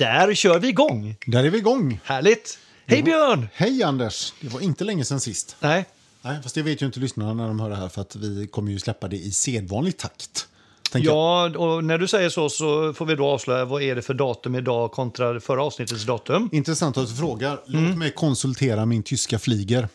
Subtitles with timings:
[0.00, 1.16] Där kör vi igång!
[1.26, 2.00] Där är vi igång.
[2.04, 2.58] Härligt!
[2.86, 3.48] Hej Björn!
[3.54, 4.32] Hej Anders!
[4.40, 5.56] Det var inte länge sedan sist.
[5.60, 5.84] Nej,
[6.22, 8.46] Nej, fast det vet ju inte lyssnarna när de hör det här för att vi
[8.46, 10.48] kommer ju släppa det i sedvanlig takt.
[10.94, 14.14] ja, och när du säger så så får vi då avslöja vad är det för
[14.14, 16.48] datum idag kontra förra avsnittets datum.
[16.52, 17.60] Intressant att du frågar.
[17.66, 17.98] Låt Mm.
[17.98, 19.88] mig konsultera min tyska flyger.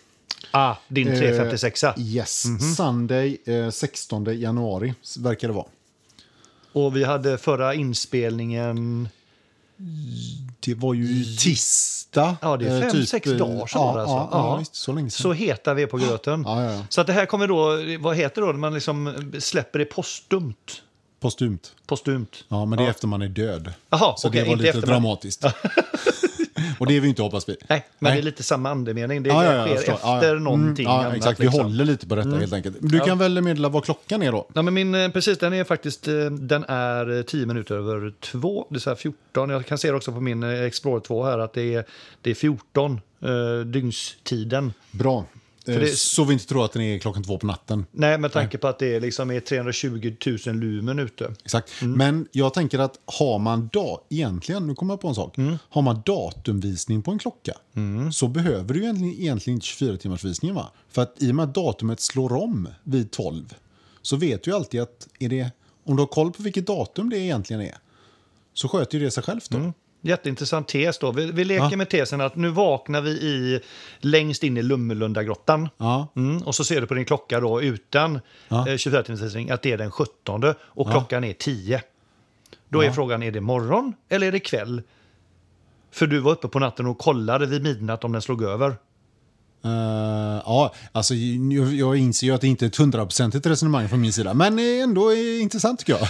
[0.52, 2.60] Ah, din 356 Eh, yes, Mhm.
[2.60, 5.68] Sunday eh, 16 januari verkar det vara.
[6.74, 9.10] Och vi hade förra inspelningen...
[10.60, 12.38] Det var ju tisdag.
[12.42, 14.16] Ja, det är eh, fem, sex eh, dagar sedan ja, alltså.
[14.16, 15.24] Ja, ja, visst, så länge sedan.
[15.24, 16.46] Så heta vi är på gröten.
[16.90, 19.86] Så att det här kommer då, vad heter det då, när man liksom släpper det
[19.86, 20.82] postumt?
[21.20, 21.74] Postumt.
[21.88, 22.44] Postumt.
[22.48, 23.74] Ja, men det är efter man är död.
[23.90, 25.46] Jaha, så okej, det var lite dramatiskt.
[26.80, 27.56] Och det är vi inte hoppas vi.
[27.70, 28.14] Nej, men Nej.
[28.14, 29.24] det är lite samma andemening.
[29.24, 30.24] Det Ja, ja, ja, sker efter Ja.
[30.24, 31.16] Mm, någonting Ja, annat.
[31.18, 31.40] exakt.
[31.40, 31.58] liksom.
[31.58, 32.78] Vi håller lite på detta helt enkelt.
[32.80, 34.48] Du kan väl meddela vad klockan är då?
[34.54, 38.14] Ja, men min, eh, precis, den är faktiskt eh, den är eh, 10 minuter över
[38.20, 38.68] 2.
[38.70, 39.50] Det är så här 14.
[39.50, 41.86] Jag kan se också på min eh, Explorer 2 här att det är,
[42.22, 43.30] det är 14 eh,
[43.66, 44.74] dygnstiden.
[44.92, 45.26] Bra.
[45.68, 47.86] Eh, det- Så vi inte tror att den är klockan två på natten.
[47.92, 50.16] Nej, med tanke på att det är, liksom är 320
[50.48, 51.34] 000 lumen ute.
[51.44, 51.82] Exakt.
[51.82, 51.98] Mm.
[51.98, 55.58] Men jag tänker att har man da egentligen, nu kommer jag på en sak, Mm.
[55.70, 57.54] har man datumvisning på en klocka
[58.14, 60.72] så behöver du egentligen, egentligen inte 24 timmars visningen va?
[60.90, 63.54] För att i och med att datumet slår om vid 12
[64.02, 65.52] så vet du alltid att är det,
[65.84, 67.76] om du har koll på vilket datum det egentligen är
[68.54, 69.74] så sköter ju det sig självt då.
[70.06, 71.12] Jätteintressant tes då.
[71.12, 71.78] Vi, vi leker Ja.
[71.78, 73.60] med tesen att nu vaknar vi i,
[74.00, 75.70] längst in i Lummelundagrottan.
[75.78, 76.08] Ja.
[76.16, 78.68] Mm, och så ser du på din klocka då utan Ja.
[78.70, 81.82] eh, 24 timmars visning att det är den 17 och klockan är 10.
[82.70, 84.82] Då är frågan, är det morgon eller är det kväll?
[85.92, 88.76] För du var uppe på natten och kollade vid midnatt om den slog över.
[89.66, 94.02] Eh, ja, alltså jag, jag inser ju att det inte är ett hundraprocentigt resonemang från
[94.02, 96.08] min sida, men ändå är intressant tycker jag.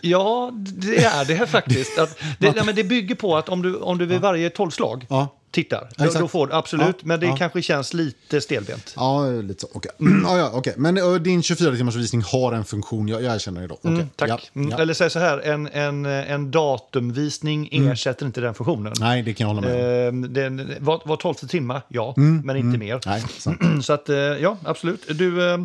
[0.00, 1.98] Ja, det är det här faktiskt.
[1.98, 5.06] Att det, ja, men det bygger på att om du, om du vid varje tolvslag
[5.08, 5.28] Ja.
[5.52, 6.20] Tittar, då, Exakt.
[6.20, 7.36] då får du absolut, Ja, men det ja.
[7.36, 8.92] kanske känns lite stelbent.
[8.96, 9.68] Ja, lite så.
[9.72, 9.90] Okej.
[10.24, 10.74] ja, ja, okej.
[10.76, 13.74] Men uh, din 24 timmars visning har en funktion, jag, jag erkänner det då.
[13.74, 13.90] Okej.
[13.92, 14.28] Mm, tack.
[14.30, 14.78] Ja, Mm, ja.
[14.78, 18.92] Eller säg så här, en, en, en datumvisning ersätter inte den funktionen.
[19.00, 20.24] Nej, det kan jag hålla med om.
[20.24, 23.00] Ehm, den, var, var tolfte timma, ja, men inte mer.
[23.06, 23.58] Nej, sant.
[23.84, 25.18] Så att, eh, ja, absolut.
[25.18, 25.58] Du, eh,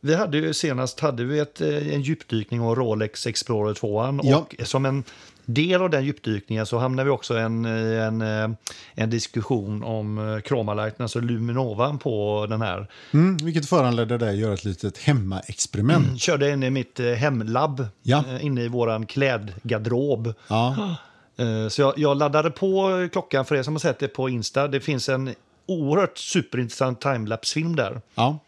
[0.00, 4.36] vi hade ju senast hade vi ett, eh, en djupdykning om Rolex Explorer 2 Ja.
[4.38, 5.04] och som en
[5.54, 8.50] del av den djupdykningen så hamnade vi också i en, en, eh,
[8.94, 12.86] en diskussion om eh, Chromalighten, alltså Luminovan på den här.
[13.12, 16.20] Mm, vilket föranledde dig att göra ett litet hemmaexperiment.
[16.20, 18.24] Körde in i mitt eh, hemlabb, Ja.
[18.40, 20.34] inne i våran klädgarderob.
[20.48, 20.96] Ja,
[21.70, 24.68] Så jag, jag laddade på klockan för er som har sett det på Insta.
[24.68, 25.34] Det finns en
[25.66, 28.00] oerhört superintressant timelapse-film där.
[28.14, 28.38] ja.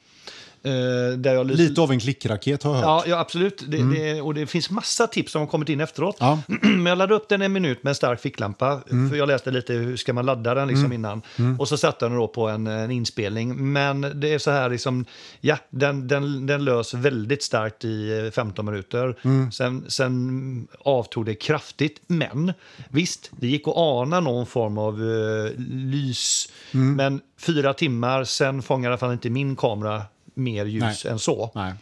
[0.64, 3.04] Eh, där jag Lite av en klickraket har jag hört.
[3.06, 3.64] Ja, ja absolut.
[3.68, 6.16] Det, det, och det finns massa tips som har kommit in efteråt.
[6.20, 6.38] Ja.
[6.62, 8.80] Men jag laddade upp den en minut med en stark ficklampa.
[9.10, 11.22] För jag läste lite hur ska man ladda den liksom innan.
[11.58, 13.72] Och så satte den då på en, en inspelning.
[13.72, 15.04] Men det är så här liksom,
[15.40, 19.16] ja, den, den, den lös väldigt starkt i eh, 15 minuter.
[19.52, 22.00] Sen, sen avtog det kraftigt.
[22.06, 22.52] Men
[22.88, 26.48] visst, det gick att ana någon form av eh, lys.
[26.70, 30.02] Men fyra timmar, sen fångar i alla fall inte min kamera
[30.34, 31.12] mer ljus Nej.
[31.12, 31.50] än så.
[31.54, 31.74] Nej.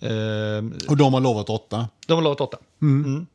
[0.00, 1.88] Ehm, Och de har lovat åtta.
[2.06, 2.58] de har lovat åtta.
[2.82, 3.26] Mm.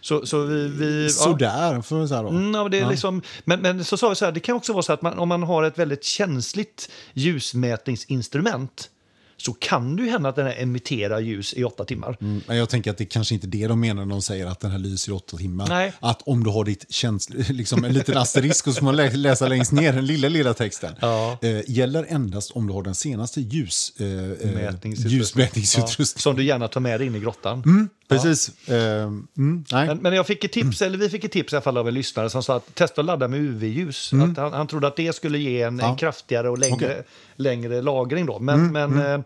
[0.00, 0.68] Så, så vi...
[0.68, 1.10] vi ja.
[1.10, 2.28] Sådär, får vi säga då.
[2.28, 4.56] Mm, ja, men, det är liksom, men, men så sa vi så här, det kan
[4.56, 8.90] också vara så att man, om man har ett väldigt känsligt ljusmätningsinstrument
[9.40, 12.16] så kan det hända att den här emitterar ljus i åtta timmar.
[12.20, 14.46] Mm, Men jag tänker att det kanske inte är det de menar när de säger
[14.46, 15.66] att den här lyser i åtta timmar.
[15.68, 15.92] Nej.
[16.00, 19.48] Att om du har ditt känsl liksom en liten asterisk och så man lä- läsa
[19.48, 20.94] längst ner den lilla, lilla texten.
[21.00, 21.38] Ja.
[21.42, 24.12] Eh, gäller endast om du har den senaste ljus, eh, eh,
[24.54, 25.12] Mätningsutrustning.
[25.18, 26.20] ljusmätningsutrustningen.
[26.22, 27.88] Som du gärna tar med dig in i grottan.
[28.10, 28.68] Precis.
[28.68, 29.24] Eh, mm,
[29.72, 29.86] nej.
[29.86, 31.88] Men, men jag fick ett tips, eller vi fick ett tips i alla fall av
[31.88, 34.12] en lyssnare som sa att testa att ladda med UV-ljus.
[34.12, 37.02] Att han, han trodde att det skulle ge en, en kraftigare och längre, Okej.
[37.36, 38.26] längre lagring.
[38.26, 38.38] Då.
[38.38, 39.20] Men, men eh,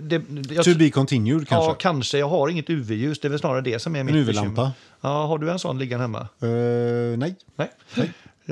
[0.00, 1.70] det, jag, to be continued kanske?
[1.70, 2.18] Ja, kanske.
[2.18, 3.20] Jag har inget UV-ljus.
[3.20, 4.72] Det är väl snarare det som är mitt UV-lampa?
[5.00, 6.20] Ja, har du en sån liggande hemma?
[6.20, 7.34] Eh, nej.
[7.56, 7.70] Nej.
[7.96, 8.04] Eh,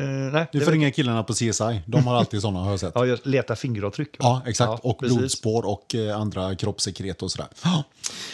[0.03, 0.47] nej.
[0.53, 1.81] Du får ringa killarna på CSI.
[1.87, 2.93] De har alltid sådana har jag sett.
[3.05, 4.17] Ja, jag letar fingeravtryck.
[4.19, 4.71] Ja, exakt.
[4.71, 5.19] Ja, och precis.
[5.19, 7.49] blodspår och eh, andra kroppssekret och sådär.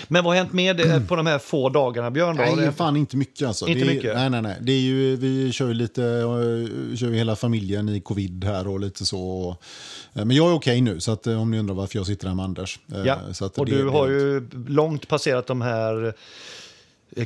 [0.08, 2.36] Men vad har hänt med det på de här få dagarna, Björn?
[2.36, 2.42] Då?
[2.56, 3.66] Nej, fan inte mycket alltså.
[3.68, 4.14] Inte är, mycket?
[4.14, 4.56] Nej, nej, nej.
[4.60, 8.68] Det är ju, vi kör ju lite, eh, kör ju hela familjen i covid här
[8.68, 9.56] och lite så.
[10.14, 12.28] Eh, Men jag är okej nu, så att, eh, om ni undrar varför jag sitter
[12.28, 12.78] här med Anders.
[12.92, 16.14] Eh, Ja, så att och du har ju långt passerat de här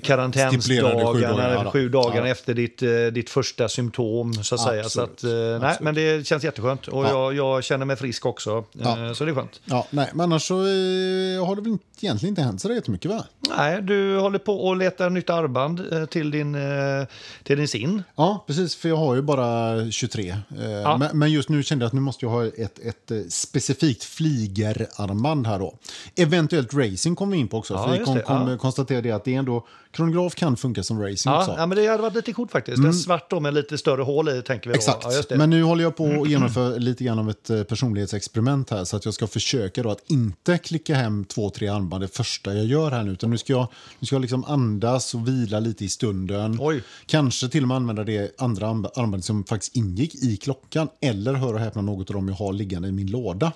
[0.03, 1.71] karantänsdagarna, ja då.
[1.71, 2.31] sju dagar Ja.
[2.33, 4.35] efter ditt, eh, ditt första symptom.
[4.35, 4.85] Så att säga.
[4.85, 5.81] Så att, eh, nej, Absolut.
[5.81, 7.11] men det känns jätteskönt och Ja.
[7.11, 8.65] jag, jag känner mig frisk också.
[8.73, 9.07] Ja.
[9.07, 9.61] Eh, Så det är skönt.
[9.65, 13.25] Ja, nej, men annars så eh, har det väl egentligen inte hänt så jättemycket va?
[13.57, 17.07] Nej, du håller på att leta nytt armband eh, till din, eh,
[17.43, 18.03] till din sin.
[18.17, 20.29] Ja, precis, för jag har ju bara 23.
[20.31, 23.19] Eh, men, men just nu kände jag att nu måste jag ha ett, ett eh,
[23.29, 25.75] specifikt flygerarmband här då.
[26.17, 27.79] Eventuellt racing kommer vi in på också.
[27.79, 28.59] För vi kom, kom, ja.
[28.59, 31.55] konstatera det att det är ändå, kronograf kan funka som racing Ja, också.
[31.59, 32.85] ja, men det hade varit lite coolt faktiskt.
[32.85, 34.77] En svart då med lite större hål i tänker vi.
[34.77, 35.07] Exakt.
[35.31, 35.37] Ja.
[35.37, 38.97] Men nu håller jag på att genomföra lite grann av ett eh, personlighetsexperiment här så
[38.97, 42.65] att jag ska försöka då att inte klicka hem två, tre armband det första jag
[42.67, 43.13] gör här nu.
[43.13, 43.67] Utan nu ska jag,
[43.99, 46.59] nu ska jag liksom andas och vila lite i stunden.
[46.61, 46.83] Oj.
[47.07, 50.89] Kanske till och med använda det andra armb- armbandet som faktiskt ingick i klockan.
[51.01, 53.53] Eller hör och häpna något av dem jag har liggande i min låda.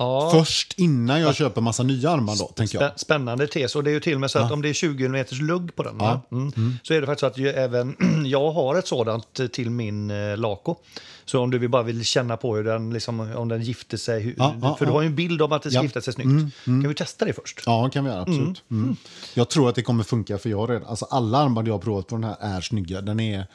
[0.00, 0.30] Ja.
[0.32, 2.90] Först innan jag köper massa nya armband då, tänker jag.
[2.90, 3.76] Spä- Spännande tes.
[3.76, 5.76] Och det är ju till och med så att om det är 20 mm lugg
[5.76, 6.20] på den, va?
[6.32, 6.52] Mm.
[6.82, 10.36] så är det faktiskt så att ju, även jag har ett sådant till min eh,
[10.36, 10.76] Laco.
[11.24, 14.20] Så om du vill bara vill känna på hur den, liksom, om den gifter sig,
[14.22, 14.94] hur, Ja, ja, för du ja.
[14.96, 15.82] har ju en bild om att det ska Ja.
[15.82, 16.54] gifta sig snyggt.
[16.64, 17.62] Kan vi testa det först?
[17.66, 18.20] Ja, kan vi göra.
[18.22, 18.62] Absolut.
[18.70, 18.96] Mm.
[19.34, 22.06] Jag tror att det kommer funka för jag redan, alltså alla armband jag har provat
[22.06, 23.00] på den här är snygga.
[23.00, 23.46] Den är,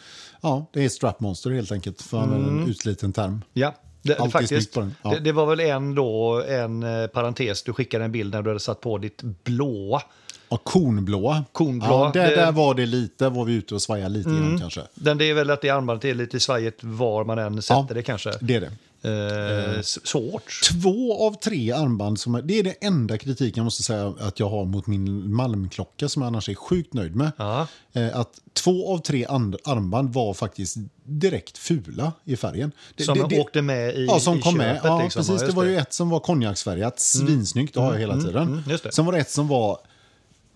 [0.41, 3.41] ja, det är strapmonster helt enkelt, för att använda en utsliten term.
[3.53, 3.75] Ja.
[4.05, 5.09] Det, det, faktiskt, snyggt på den, ja.
[5.09, 8.49] det, det var väl en, då, en eh, parentes, du skickade en bild när du
[8.49, 10.01] hade satt på ditt blåa.
[10.49, 11.43] Ja, konblåa.
[11.51, 14.59] Konblåa, Ja, där, det- där var det lite, var vi ute och svajade lite grann
[14.59, 14.81] kanske.
[14.95, 17.93] Den, det är väl att det armbandet är lite svajigt var man än sätter Ja,
[17.93, 18.31] det kanske.
[18.41, 18.71] Det är det.
[19.05, 20.61] Eh, s- svårt.
[20.71, 24.49] Två av tre armband, som det är det enda kritiken jag måste säga att jag
[24.49, 27.31] har mot min Malmklocka som jag annars är sjukt nöjd med.
[27.37, 27.67] Ja.
[27.93, 32.71] Eh, Att två av tre and- armband var faktiskt direkt fula i färgen.
[32.95, 34.75] Det, Som det, det, åkte med i Ja, som i kom med.
[34.75, 35.19] köpet, Ja, liksom.
[35.19, 35.41] precis.
[35.41, 38.43] Ja, det var ju ett som var konjaksfärgat, svinsnyggt, det har jag hela tiden.
[38.47, 38.93] mm, det.
[38.93, 39.77] Sen var det ett som var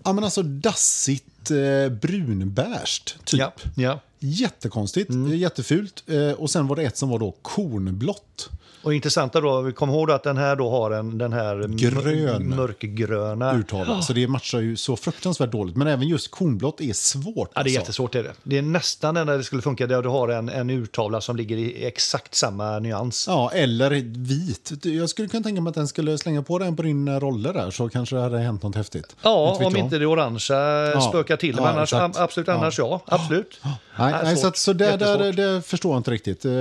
[0.04, 3.40] ja, men alltså dassigt eh, brunbärst, typ.
[3.40, 4.00] Ja, ja.
[4.20, 5.38] Jättekonstigt, Mm.
[5.38, 6.04] jättefult.
[6.08, 8.50] Eh, och sen var det ett som var då kornblått.
[8.82, 11.68] Och intressanta då, vi kommer ihåg då att den här då har en, den här
[11.68, 12.56] Grön.
[12.56, 13.54] mörkgröna.
[13.56, 14.04] Urtalat.
[14.04, 15.76] Så det matchar ju så fruktansvärt dåligt.
[15.76, 17.36] Men även just kornblått är svårt.
[17.36, 17.80] Ja, det är alltså.
[17.80, 18.16] jättesvårt.
[18.16, 18.34] Är det.
[18.44, 21.36] det är nästan den där det skulle funka där du har en, en urtavla som
[21.36, 23.26] ligger i exakt samma nyans.
[23.28, 24.72] Ja, eller vit.
[24.86, 27.72] Jag skulle kunna tänka mig att den skulle slänga på den på din roller där
[27.72, 29.16] så kanske det hade hänt något häftigt.
[29.22, 29.86] Ja, Inte om jag.
[29.86, 31.56] inte det orangea spökar till.
[31.56, 32.18] Men Ja, annars, exakt.
[32.18, 33.02] absolut, annars ja.
[33.06, 33.60] Absolut.
[33.64, 36.46] Nej, Ja, nej, så, att, så där, där, det förstår jag inte riktigt.
[36.46, 36.52] Eh,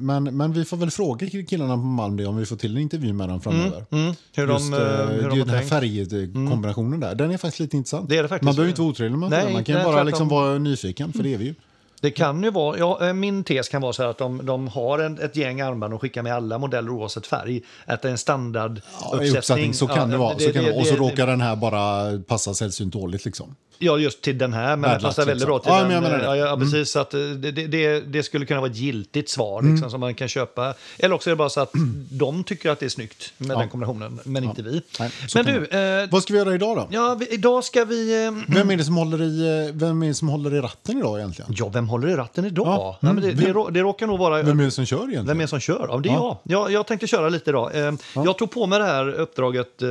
[0.00, 2.82] Men, men vi får väl fråga killarna på Malm det om vi får till en
[2.82, 3.84] intervju med dem framöver.
[3.90, 7.36] Mm, hur de, Just, eh, eh, hur det de den här färgkombinationen där, den är
[7.36, 8.08] faktiskt lite intressant.
[8.08, 8.44] Det är det faktiskt.
[8.44, 9.52] Man behöver inte vara otrevlig med Nej, det.
[9.52, 11.54] Man kan nej, bara liksom vara nyfiken, för det är vi ju.
[12.00, 14.98] Det kan ju vara, ja, eh, min tes kan vara så att de, de har
[14.98, 17.62] en, ett gäng armband och skickar med alla modeller oavsett färg.
[17.86, 20.38] Att det är en standard Ja, i uppsättning, så kan Ja, det vara.
[20.38, 23.24] Så kan det, och så det- råkar den här bara passa sällsynt dåligt.
[23.24, 23.54] Liksom.
[23.80, 25.48] Ja, just till den här, men den Bad luck, passar väldigt liksom.
[25.50, 26.02] bra till Ja, den.
[26.02, 26.24] men det.
[26.24, 26.60] Ja, ja, Mm.
[26.60, 26.92] precis.
[26.92, 29.72] Så att eh, det, det- det, det skulle kunna vara ett giltigt svar Mm.
[29.72, 30.74] liksom, som man kan köpa.
[30.98, 31.72] Eller också är det bara så att
[32.10, 34.82] de tycker att det är snyggt med den kombinationen, men inte vi.
[35.00, 36.88] Nej, men du, eh, Vad ska vi göra idag då?
[36.90, 38.24] ja, vi, idag ska vi...
[38.26, 40.98] Eh, Vem, är det som håller i, eh, vem är det som håller i ratten
[40.98, 41.54] idag egentligen?
[41.56, 42.66] ja, vem håller i ratten idag?
[42.66, 43.44] Ja, Ja, men det, mm.
[43.44, 44.42] det, rå- det råkar nog vara...
[44.42, 45.26] Vem är det som kör egentligen?
[45.26, 45.86] Vem är det som kör?
[45.90, 46.40] Ja, det är Ja.
[46.42, 46.60] jag.
[46.62, 46.72] jag.
[46.72, 47.76] Jag tänkte köra lite idag.
[47.88, 49.82] Eh, Jag tog på mig det här uppdraget.
[49.82, 49.88] Eh,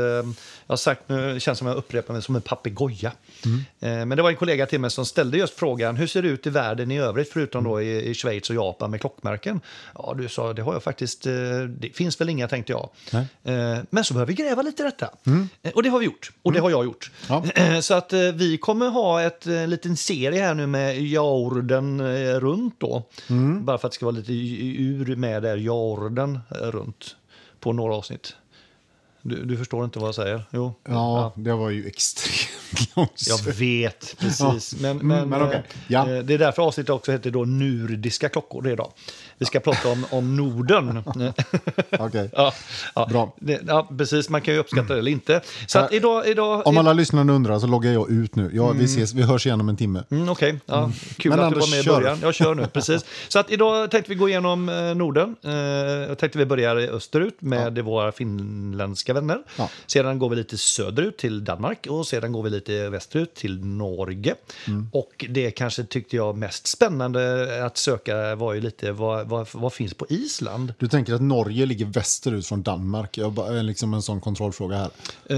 [0.67, 3.11] jag har sagt nu, det känns som jag upprepar mig som en papegoja.
[3.45, 4.09] Mm.
[4.09, 6.47] Men det var en kollega till mig som ställde just frågan hur ser det ut
[6.47, 9.61] i världen i övrigt förutom då i, i Schweiz och Japan med klockmärken?
[9.95, 11.25] Ja, du sa det har jag faktiskt.
[11.25, 11.33] Eh,
[11.79, 12.89] det finns väl inga tänkte jag.
[13.11, 13.27] Nej.
[13.43, 15.09] Eh, men så behöver vi gräva lite i detta.
[15.61, 16.31] Eh, och det har vi gjort.
[16.41, 17.11] Och det har jag gjort.
[17.29, 17.43] Ja.
[17.81, 22.79] Så att vi kommer ha ett eh, liten serie här nu med Jorden eh, runt
[22.79, 23.03] då.
[23.61, 27.15] Bara för att det ska vara lite ur med där Jorden eh, runt
[27.59, 28.35] på några avsnitt.
[29.21, 30.43] Du, du förstår inte vad jag säger?
[30.51, 30.73] Jo.
[30.87, 33.21] Ja, det var ju extremt långt.
[33.27, 34.75] Jag vet, precis.
[34.81, 35.55] Men, men, men okej.
[35.57, 36.09] eh, Ja.
[36.11, 38.69] eh, det är därför avsnittet också heter då Nordiska klockor.
[38.69, 38.91] Idag.
[39.39, 41.03] Vi ska prata om, om Norden.
[41.99, 42.29] Okej.
[42.33, 42.53] ja,
[42.95, 43.35] ja, Bra.
[43.67, 44.29] Ja, precis.
[44.29, 45.41] Man kan ju uppskatta det eller inte.
[45.67, 46.27] Så att idag...
[46.27, 48.51] idag Om alla lyssnare undrar så loggar jag ut nu.
[48.53, 50.03] Ja, vi, ses, vi hörs igen om en timme.
[50.11, 52.19] Mm, Okej, ja, kul Men att Anders, du var med i början.
[52.21, 53.05] Jag kör nu, precis.
[53.27, 55.35] Så att idag tänkte vi gå igenom eh, Norden.
[55.43, 59.39] Eh, jag tänkte vi börjar österut med våra finländska vänner.
[59.57, 59.69] Ja.
[59.87, 64.35] Sedan går vi lite söderut till Danmark och sedan går vi lite västerut till Norge.
[64.67, 64.89] Mm.
[64.93, 69.73] Och det kanske tyckte jag mest spännande att söka var ju lite vad, vad, vad
[69.73, 70.73] finns på Island?
[70.79, 73.17] Du tänker att Norge ligger västerut från Danmark?
[73.17, 74.89] Jag bara, liksom en sån kontrollfråga här.
[75.29, 75.37] Eh,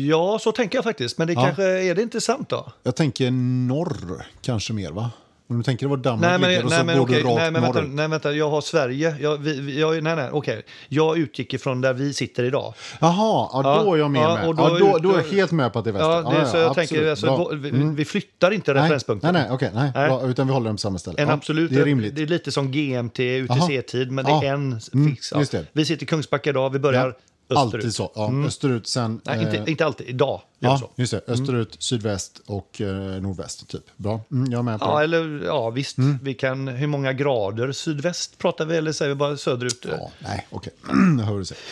[0.00, 1.18] ja, så tänker jag faktiskt.
[1.18, 1.42] Men det Ja.
[1.44, 2.72] kanske är det inte sant då?
[2.82, 5.10] Jag tänker norr, kanske mer va?
[5.52, 7.28] Om du tänker var Danmark Nej, men, ligger och nej, så men, går okej, du
[7.28, 9.16] rakt nej, men vänta, nej, vänta, jag har Sverige.
[9.20, 10.62] Jag, vi, jag, nej, nej, okej.
[10.88, 12.74] Jag utgick ifrån där vi sitter idag.
[13.00, 13.12] Jaha,
[13.52, 14.22] ja, Ja, då är jag med.
[14.22, 14.56] ja, med.
[14.56, 16.08] då ja, då, då är jag helt med på att det är väster.
[16.10, 16.88] Ja, det, är så jag absolut.
[16.88, 19.34] tänker, alltså, vi, vi flyttar inte nej, referenspunkten.
[19.34, 19.92] nej, nej, okej, nej.
[19.94, 20.08] Nej.
[20.08, 21.22] Bra, utan vi håller dem på samma ställe.
[21.22, 22.16] En ja, absolut, Det är rimligt.
[22.16, 23.18] Det är lite som GMT.
[23.20, 24.44] UTC-tid, men det Ja.
[24.44, 25.32] är en Mm, fix.
[25.52, 25.60] Ja.
[25.72, 27.14] Vi sitter i Kungsbacka idag, vi börjar
[27.52, 27.74] österut.
[27.74, 28.12] Alltid så.
[28.14, 29.20] Ja, Österut, sen...
[29.24, 30.08] Nej, inte, eh, inte alltid.
[30.08, 30.90] Idag Ja, så.
[30.96, 31.20] just det.
[31.28, 32.88] Österut, sydväst och eh,
[33.22, 33.68] nordväst.
[33.68, 33.84] Typ.
[33.96, 35.04] Bra, mm, jag är med på Ja, det.
[35.04, 35.96] eller ja, visst.
[36.22, 39.86] Vi kan, hur många grader sydväst pratar vi eller säger vi bara söderut?
[39.98, 40.72] Ja, nej, okej.
[41.18, 41.62] jag hör du säger.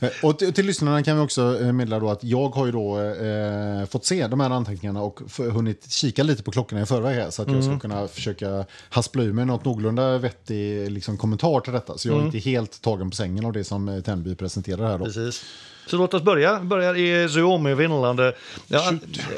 [0.00, 2.72] Eh, Och till, till lyssnarna kan vi också eh, meddela då att jag har ju
[2.72, 7.16] då eh, fått se de här anteckningarna och hunnit kika lite på klockorna i förväg
[7.16, 11.60] här så att jag ska kunna försöka haspla ur mig något någorlunda vettig liksom, kommentar
[11.60, 11.98] till detta.
[11.98, 14.98] Så jag är inte helt tagen på sängen av det som eh, Tenby presenterar här
[14.98, 15.04] då.
[15.04, 15.44] Precis.
[15.86, 16.60] Så låt oss börja.
[16.60, 18.20] Börjar i Suomi, Finland.
[18.66, 18.92] Ja,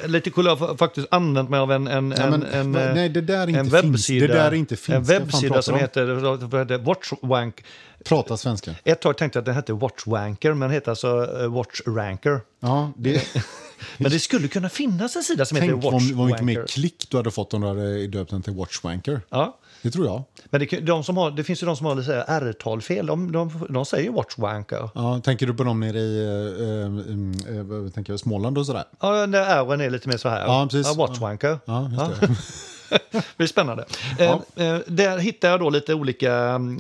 [0.06, 3.08] lite kul, jag har faktiskt använt mig av en, en, Ja, men, en, en, nej,
[3.08, 4.94] det där är inte en webbsida, Det där är inte en.
[4.94, 5.80] Vad fan webbsida som om?
[5.80, 7.64] heter Watchwank.
[8.04, 8.74] Prata svenska.
[8.84, 12.40] Ett tag tänkte jag att den hette Watchwanker, men den heter alltså eh, Watchranker.
[12.60, 13.24] Ja, det,
[13.96, 16.72] Men det skulle kunna finnas en sida som tänk heter vad, vad mycket mer Watchwanker.
[16.72, 19.20] klick du hade fått om du hade döpt den till Watchwanker.
[19.30, 19.58] Ja.
[19.82, 20.22] Det tror jag.
[20.50, 23.06] Men det, de som har, det finns ju de som har R-talfel.
[23.06, 24.90] De, de, de säger Watchwanker.
[24.94, 28.84] Ja, tänker du på dem nere i eh, eh, vad tänker jag, Småland och sådär?
[29.00, 30.40] Ja, den där R'n är lite mer så här.
[30.40, 30.86] Ja, precis.
[30.86, 31.58] Ja, Watchwanker.
[31.64, 32.28] Ja, just det.
[33.10, 33.84] Det blir spännande.
[34.18, 36.32] Eh, eh, där hittar jag då lite olika,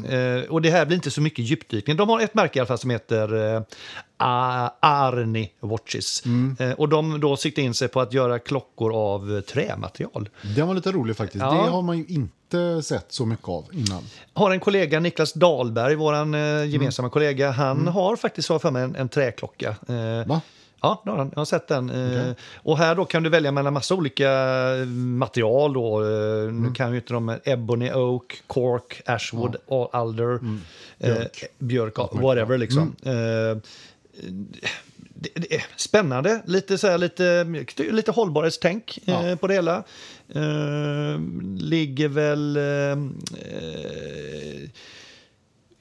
[0.08, 1.96] eh, och det här blir inte så mycket djupdykning.
[1.96, 3.62] De har ett märke i alla fall som heter eh,
[4.80, 6.22] Arni Watches.
[6.26, 6.56] Mm.
[6.78, 10.28] Och de då siktar in sig på att göra klockor av trämaterial.
[10.56, 11.42] Den var lite rolig faktiskt.
[11.44, 11.50] Ja.
[11.52, 14.02] Det har man ju inte sett så mycket av innan.
[14.32, 16.14] Har en kollega, Niklas Dahlberg, vår
[16.66, 17.10] gemensamma Mm.
[17.10, 19.76] kollega, han har faktiskt har jag för mig en, en träklocka.
[20.26, 20.40] Va?
[20.82, 21.30] Ja, det har han.
[21.34, 21.90] jag har sett den.
[21.90, 22.32] Eh,
[22.62, 24.30] Och här då kan du välja mellan massa olika
[24.76, 25.72] eh, material.
[25.72, 26.02] Då.
[26.04, 26.62] Eh, Mm.
[26.62, 29.56] Nu kan ju inte de Ebony Oak, Cork, Ashwood,
[29.92, 30.60] Alder, Mm.
[30.98, 32.96] björk, eh, björk ja, whatever liksom.
[33.02, 33.58] Eh,
[35.22, 37.44] det, det är spännande, lite, så här, lite,
[37.92, 39.36] lite hållbarhetstänk eh, Ja.
[39.36, 39.76] på det hela.
[40.34, 41.20] Eh,
[41.58, 42.58] ligger väl...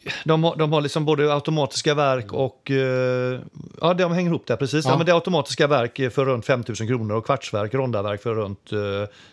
[0.10, 2.72] Eh, eh, de har, de har liksom både automatiska verk och...
[2.72, 3.40] eh,
[3.82, 4.86] ja, de hänger ihop där precis.
[4.86, 4.92] Ja.
[4.92, 4.98] Ja.
[4.98, 8.74] men det är automatiska verk för runt 5 000 kronor och kvartsverk, rondaverk för runt
[8.74, 8.80] uh,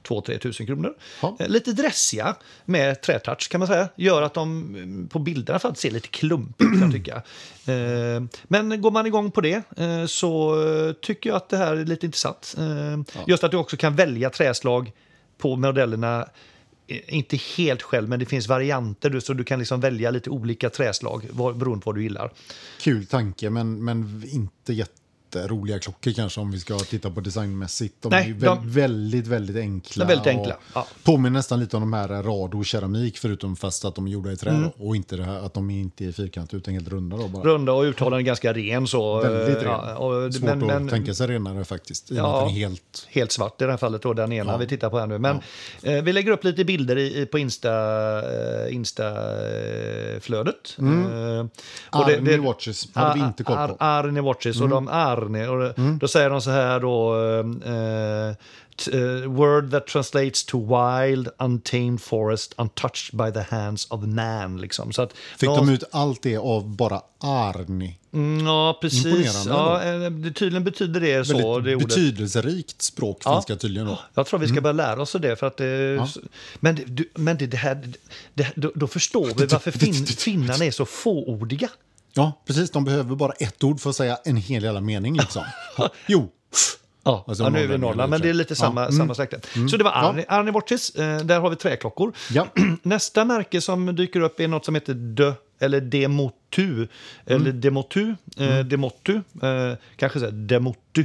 [0.08, 0.94] 2-3 000 kronor.
[1.22, 1.36] Ja.
[1.40, 3.88] Eh, lite dressiga med trätouch kan man säga.
[3.96, 7.22] Gör att de mm, på bilderna för att se lite klumpigt kan jag tycka.
[7.68, 11.76] Eh, men går man igång på det eh, så eh, tycker jag att det här
[11.76, 12.54] är lite intressant.
[12.58, 14.92] Eh, Just att du också kan välja träslag
[15.38, 16.26] på modellerna eh,
[16.88, 20.30] Eh, inte helt själv, men det finns varianter du- så du kan liksom välja lite
[20.30, 22.32] olika träslag beroende på vad du gillar.
[22.80, 24.72] Kul tanke, men, men inte
[25.26, 28.02] jätteroliga klockor kanske om vi ska titta på designmässigt.
[28.02, 30.04] De Nej, är vä- de- väldigt, väldigt enkla.
[30.04, 30.86] De är väldigt enkla, ja.
[31.04, 34.36] Påminner nästan lite om de här Rado keramik, förutom fast att de är gjorda i
[34.36, 34.50] trä.
[34.50, 34.70] Mm.
[34.78, 37.16] Och inte här att de inte är fyrkantiga utan helt runda.
[37.16, 37.42] Då, bara.
[37.42, 39.20] Runda och uttalanden ganska ren så.
[39.20, 39.64] Väldigt eh, ren.
[39.64, 42.10] ja, och, Svårt men, att men, tänka sig renare faktiskt.
[42.10, 42.46] Ja.
[42.46, 43.06] är helt...
[43.08, 45.18] Helt svart i det här fallet då, den ena vi tittar på här nu.
[45.18, 45.40] Men
[45.82, 47.70] eh, vi lägger upp lite bilder i, i, på Insta,
[48.18, 50.76] eh, Insta-flödet.
[50.78, 51.50] Mm.
[51.90, 53.62] Army Watches hade vi inte koll på.
[53.62, 54.88] Ar, Arne Watches och de
[55.22, 55.48] Arne.
[55.48, 57.14] Och Då säger de så här då.
[57.64, 58.28] eh,
[58.92, 64.60] eh, word that translates to wild, untamed forest, untouched by the hands of man.
[64.60, 64.92] Liksom.
[64.92, 67.98] Så att, Fick nå- de ut allt det av bara Arni?
[68.12, 69.46] Mm, Ja, precis.
[69.46, 71.58] Ja, eh, det, tydligen betyder det så.
[71.60, 71.88] Det ordet.
[71.88, 73.34] betydelserikt språk Ja.
[73.34, 73.86] finska tydligen.
[73.88, 73.98] Då.
[74.14, 75.36] Jag tror vi ska börja lära oss det.
[75.36, 76.00] För att det
[76.60, 77.88] Men, det, men det, det här,
[78.34, 81.68] det, då, då förstår vi varför fin, finnarna är så fåordiga.
[82.16, 82.70] Ja, precis.
[82.70, 85.16] De behöver bara ett ord för att säga en hel jävla mening.
[85.16, 85.42] Liksom.
[85.78, 85.90] Ja.
[86.06, 86.28] Jo.
[87.04, 88.56] Ja, Alltså, ja nu är vi i Norrland, men det är lite Ja.
[88.56, 88.96] samma, Mm.
[88.96, 89.40] samma släkte.
[89.70, 89.92] Så det var
[90.28, 90.90] Arne Watches.
[90.94, 92.12] Eh, där har vi träklockor.
[92.32, 92.46] Ja.
[92.82, 96.88] Nästa märke som dyker upp är något som heter Dö, eller Demotu.
[97.26, 98.14] Eller Demotu.
[98.38, 99.14] Eh, Demotu.
[99.42, 101.04] Eh, kanske så här, Demotu.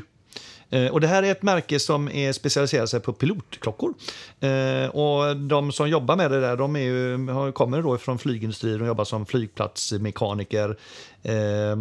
[0.71, 3.93] Eh, och det här är ett märke som är specialiserat sig på pilotklockor.
[4.39, 8.81] Eh, och de som jobbar med det där, de är ju, kommer då från flygindustrin
[8.81, 10.77] och jobbar som flygplatsmekaniker.
[11.23, 11.79] Eh,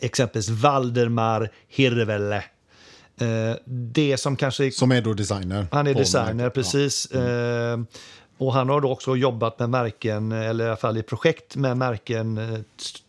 [0.00, 2.44] exempelvis Valdemar Hirvele.
[3.66, 5.66] Det som kanske Som är då designer.
[5.72, 7.06] han är designer, precis.
[7.06, 7.78] Eh,
[8.38, 11.76] och han har då också jobbat med märken, eller i alla fall i projekt med
[11.76, 12.58] märken eh,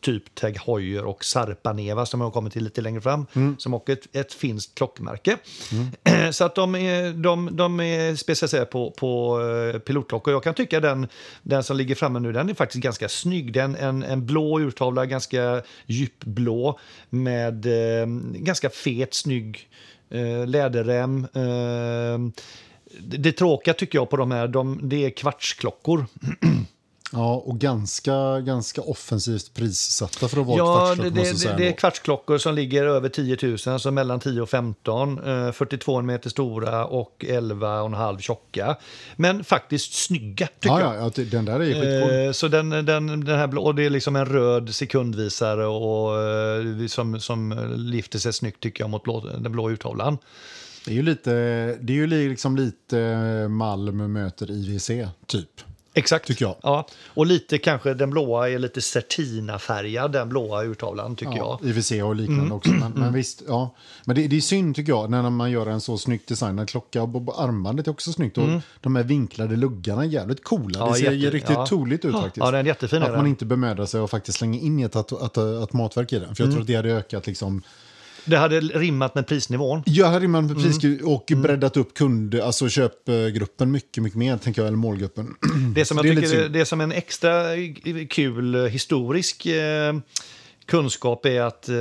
[0.02, 3.26] typ Tag Heuer och Sarpaneva som har kommit till lite längre fram.
[3.58, 5.38] Som också är ett, ett finskt klockmärke.
[6.32, 10.34] Så att de är, de, de är specialiserade på, på eh, pilotklockor.
[10.34, 11.08] Jag kan tycka den,
[11.44, 13.54] den som ligger framme nu, den är faktiskt ganska snygg.
[13.54, 19.70] Den, en, en blå urtavla, ganska djupblå med eh, ganska fet, snygg
[20.10, 21.28] eh, läderrem.
[21.34, 22.44] Eh,
[23.00, 26.06] det, tråkiga tycker jag på de här, de, det är kvartsklockor.
[27.12, 31.12] Ja, och ganska, ganska offensivt prissatta för att vara Ja, kvartsklockor.
[31.24, 35.20] det, det, det är kvartsklockor som ligger över 10 000, alltså mellan 10 och 15.
[35.26, 38.76] Eh, 42 meter stora och 11,5 tjocka.
[39.16, 41.12] Men faktiskt snygga, tycker ja, jag.
[41.18, 42.26] ja, den där är skitcool.
[42.28, 46.22] Eh, Så den, den, den här blå, och det är liksom en röd sekundvisare och,
[46.24, 50.18] eh, som, som lyfter sig snyggt tycker jag mot blå, den blå urtavlan.
[50.86, 51.32] Det är ju lite,
[51.82, 54.90] det är ju liksom lite Malm möter IWC,
[55.28, 55.50] typ.
[55.94, 56.28] Exakt.
[56.28, 56.56] Tycker jag.
[56.64, 56.88] Ja.
[57.08, 61.60] Och lite kanske den blåa är lite Certina-färgad, den blåa urtavlan tycker jag.
[61.62, 61.72] Mm.
[61.72, 62.72] IWC och liknande också.
[62.72, 63.76] Men, men visst, ja.
[64.06, 67.02] Men det, det är synd tycker jag när man gör en så snyggt designad klocka.
[67.04, 68.38] Och armbandet är också snyggt.
[68.38, 68.48] Och
[68.82, 70.80] de här vinklade luggarna är jävligt coola.
[70.80, 70.88] Mm.
[70.88, 71.66] Ja, det ser jätte- riktigt ja.
[71.66, 72.38] toligt ut faktiskt.
[72.38, 75.12] Ja, den är jättefin, Att man inte bemödar sig och faktiskt slänga in ett att,
[75.12, 76.36] att, att matverk i den.
[76.36, 76.52] För jag Mm.
[76.56, 77.62] tror att det hade ökat liksom
[78.30, 79.84] Det hade rimmat med prisnivån.
[79.86, 81.08] Ja, hade man precis Mm.
[81.08, 85.36] och breddat upp kund, alltså köpgruppen mycket, mycket mer, tänker jag, eller målgruppen.
[85.76, 86.52] Det som jag det är tycker synd.
[86.54, 87.44] det är som en extra
[88.10, 89.94] kul historisk eh,
[90.66, 91.76] kunskap är att eh,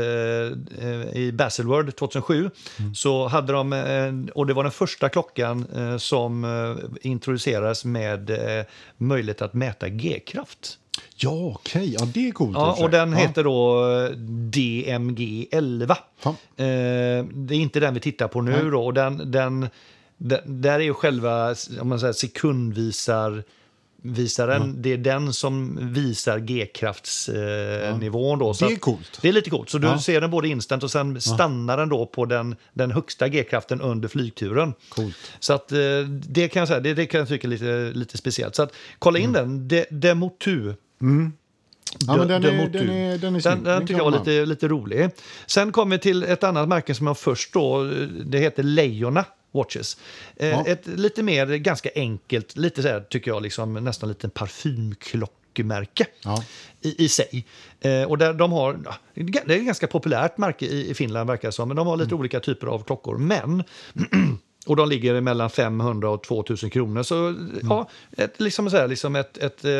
[1.16, 2.94] i Baselworld 2007 Mm.
[2.94, 6.76] så hade de, eh, och det var den första klockan eh, som eh,
[7.10, 8.64] introducerades med eh,
[8.96, 10.78] möjlighet att mäta G-kraft.
[11.16, 11.96] Ja, okej.
[11.98, 12.56] Ja, det är coolt.
[12.56, 13.18] Ja, och den ja.
[13.18, 14.10] heter då eh,
[14.50, 15.98] DMG 11.
[16.22, 16.30] Ja.
[16.30, 16.34] Eh,
[17.24, 18.84] det är inte den vi tittar på nu då.
[18.84, 19.68] Och den, den,
[20.16, 23.42] den, där är ju själva om man säger, sekundvisar
[24.02, 28.42] visaren, det är den som visar G-kraftsnivån.
[28.42, 28.52] Eh.
[28.52, 29.18] Så Det är coolt.
[29.22, 29.70] Det är lite coolt.
[29.70, 30.00] Så du Ja.
[30.00, 34.08] ser den både instant och sen stannar den då på den, den högsta G-kraften under
[34.08, 34.74] flygturen.
[34.88, 35.16] Coolt.
[35.40, 35.78] Så att eh,
[36.08, 38.54] det kan jag säga, det, det kan jag tycka är lite, lite speciellt.
[38.54, 40.72] Så att kolla in den, De, Demotu.
[42.06, 44.46] Ja, men den De- är, den är, den är Den, den tycker jag var lite,
[44.46, 45.10] lite rolig.
[45.46, 47.84] Sen kommer vi till ett annat märke som jag först då,
[48.24, 49.96] det heter Leijona Watches.
[50.36, 50.64] Eh, Ja.
[50.66, 56.44] Ett lite mer, ganska enkelt, lite så här tycker jag, liksom, nästan lite parfymklockmärke Ja.
[56.80, 57.46] i, i sig.
[57.80, 58.78] Eh, och där de har,
[59.14, 61.96] det är ett ganska populärt märke i, i Finland verkar det som, men de har
[61.96, 62.20] lite Mm.
[62.20, 63.18] olika typer av klockor.
[63.18, 63.62] Men
[64.66, 67.02] och de ligger mellan 500 och 2000 kronor.
[67.02, 67.58] Så Mm.
[67.62, 69.70] ja, ett, liksom, så här, liksom ett, ett eh,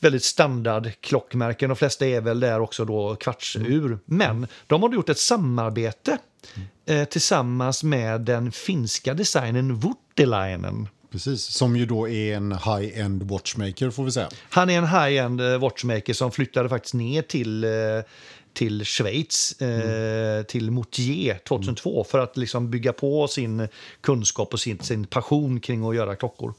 [0.00, 1.68] väldigt standard klockmärken.
[1.68, 3.98] De flesta är väl där också då kvartsur.
[4.04, 6.18] Men de har gjort ett samarbete
[6.86, 10.88] eh, tillsammans med den finska designern Voutilainen.
[11.10, 14.28] Precis, som ju då är en high-end watchmaker får vi säga.
[14.50, 17.70] Han är en high-end eh, watchmaker som flyttade faktiskt ner till, eh,
[18.52, 23.68] till Schweiz, eh, till Moutier 2002 för att liksom bygga på sin
[24.00, 26.54] kunskap och sin, sin passion kring att göra klockor.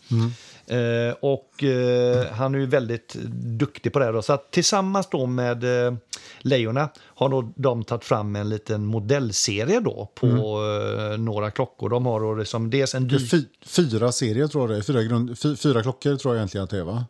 [0.68, 3.14] Eh, och eh, han är ju väldigt
[3.60, 4.12] duktig på det.
[4.12, 4.22] Då.
[4.22, 5.94] Så att tillsammans då med eh,
[6.40, 11.90] Leijona har då de tagit fram en liten modellserie då på eh, några klockor.
[11.90, 13.32] De har då liksom dels en dyk...
[13.32, 14.82] fy, fyra serier tror jag det är.
[14.82, 17.06] Fyra, grund, fy, fyra klockor tror jag egentligen att det är va?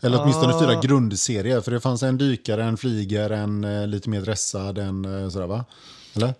[0.00, 0.60] Eller åtminstone Ah.
[0.60, 1.60] fyra grundserier.
[1.60, 5.64] För det fanns en dykare, en flygare, en eh, lite mer dressad, en sådär va?
[6.16, 6.34] Eller?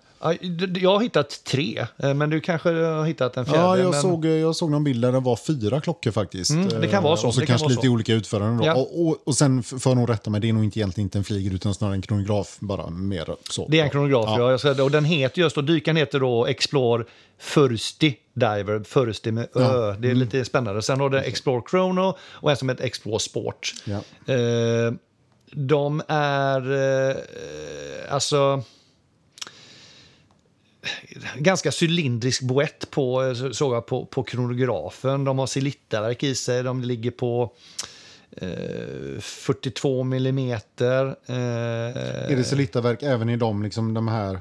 [0.80, 3.59] Jag har hittat tre, eh, men du kanske har hittat en fjärde.
[3.61, 4.00] Ja, jag, men...
[4.02, 6.50] såg, jag såg någon bild där det var fyra klockor faktiskt.
[6.50, 7.92] Mm, det kan vara så, Eh, Och så det kan kanske vara lite så.
[7.92, 8.66] olika utföranden.
[8.66, 8.74] Ja.
[8.74, 11.06] Och, och, och sen f- för att nog rätta mig, det är nog inte egentligen
[11.06, 12.56] inte en flyger utan snarare en kronograf.
[12.61, 13.66] Bara mer så.
[13.68, 14.52] Det är en kronograf, ja.
[14.52, 14.59] Ja.
[14.64, 17.04] Jag och den heter just då, dykaren heter då Explore
[17.38, 19.48] Fursti Diver, Fursti med ö.
[19.62, 19.94] Ja.
[19.98, 20.83] Det är lite spännande.
[20.83, 23.72] Sen har du Explore Chrono och en som heter Explore Sport.
[23.85, 24.00] Ja.
[24.35, 24.92] Eh,
[25.52, 26.72] de är,
[27.11, 27.16] eh,
[28.14, 28.62] alltså,
[31.38, 35.25] ganska cylindrisk boett på, så- såg jag på, på kronografen.
[35.25, 37.53] De har silittaverk i sig, de ligger på
[38.37, 41.07] eh, 42 millimeter.
[41.27, 41.35] Eh,
[42.33, 44.35] Är det Selittaverk även i de, liksom, de här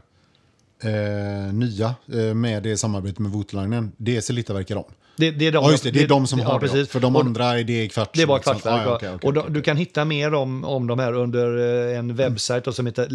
[0.83, 3.91] eh, nya eh, med det samarbetet med Voutilainen?
[3.97, 4.83] Det är Selittaverk i dem?
[5.17, 5.91] Det, det är de, Ja, just det.
[5.91, 6.67] Det är de som ja, har det.
[6.67, 6.89] precis.
[6.89, 8.11] För de Och andra är det kvarts.
[8.13, 8.53] Det är bara liksom.
[8.53, 8.87] kvartsverk.
[8.87, 9.53] Ah, okej, okej, och okej.
[9.53, 11.57] du kan hitta mer om, om de här under
[11.91, 13.07] eh, en webbsajt då som heter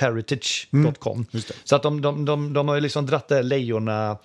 [0.00, 1.26] lejonaheritage.com.
[1.32, 1.44] Mm.
[1.64, 4.18] Så att de, de, de, de har ju liksom dratt det här lejona,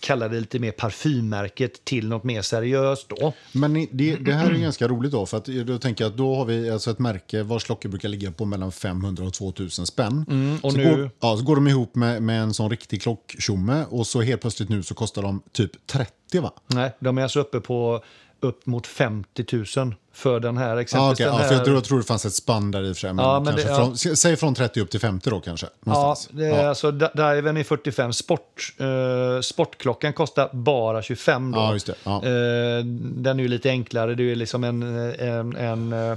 [0.00, 3.32] kallar det lite mer parfymmärket till något mer seriöst då.
[3.52, 6.34] Men det, det här är ganska roligt då, för att då tänker jag att då
[6.34, 10.24] har vi alltså ett märke vars klockor brukar ligga på mellan 500 och 2000 spänn.
[10.28, 13.02] Mm, och så, nu- går, ja, så går de ihop med, med en sån riktig
[13.02, 16.52] klocktjomme och så helt plötsligt nu så kostar de typ 30 va?
[16.66, 18.04] Nej, de är alltså uppe på
[18.40, 19.44] upp mot 50
[19.76, 20.74] 000 för den här.
[20.74, 21.26] Ja, Exempelvis okej.
[21.26, 22.96] den ja, här för jag tror, jag tror det fanns ett spann där i och
[22.96, 23.12] för sig.
[23.12, 25.66] Men Ja, men det- från, s- Säg från 30 upp till 50 då kanske.
[25.86, 28.12] Ja, det är alltså Di- Diven är 45.
[28.12, 31.58] Sport, eh, sportklockan kostar bara 25 då.
[31.58, 31.94] Ja, just det.
[32.04, 32.16] Ja.
[32.16, 34.14] Eh, den är ju lite enklare.
[34.14, 34.82] Det är liksom en,
[35.18, 36.16] en, en, eh,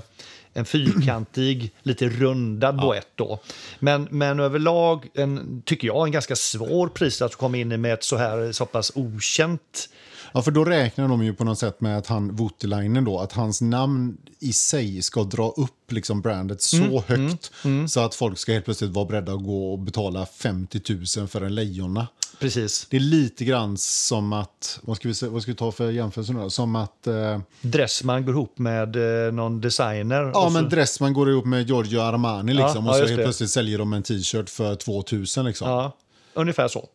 [0.53, 3.39] en fyrkantig, lite rundad boett då.
[3.79, 7.93] Men, men överlag en, tycker jag en ganska svår pris att komma in i med
[7.93, 9.89] ett så här så pass okänt
[10.33, 13.31] Ja, för då räknar de ju på något sätt med att han, Voutilainen då, att
[13.33, 17.51] hans namn i sig ska dra upp liksom brandet så Mm, högt
[17.91, 20.81] så att folk ska helt plötsligt vara beredda att gå och betala 50
[21.17, 22.07] 000 för en lejona.
[22.39, 22.87] Precis.
[22.89, 26.33] Det är lite grann som att, vad ska vi, vad ska vi ta för jämförelse
[26.33, 26.49] nu?
[26.49, 28.95] Som att, eh, Dressman går ihop med
[29.27, 30.21] eh, någon designer.
[30.23, 33.49] ja så- men Dressman går ihop med Giorgio Armani liksom ja, och så helt plötsligt
[33.49, 35.69] säljer de en t-shirt för 2000 liksom.
[35.69, 35.91] ja,
[36.33, 36.89] ungefär så.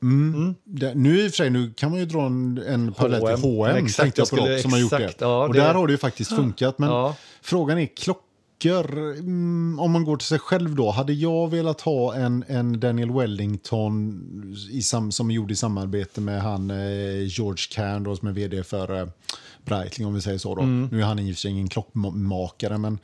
[0.64, 3.50] Det, nu i och för sig, nu kan man ju dra en, en parallell till
[3.50, 3.76] H&M.
[3.84, 5.14] Exakt, tänkte jag på skulle- som har gjort det.
[5.20, 6.78] ja, och det- där har det ju faktiskt funkat.
[6.78, 7.16] Men Ja.
[7.42, 10.90] frågan är klockor, mm, om man går till sig själv då.
[10.90, 14.22] Hade jag velat ha en, en Daniel Wellington
[14.70, 16.76] i sam, som gjord i samarbete med han eh,
[17.26, 19.08] George Cairn då, som är vd för eh,
[19.64, 20.62] Breitling om vi säger så då.
[20.62, 20.88] Mm.
[20.92, 22.98] Nu är han i och för sig ingen klockmakare men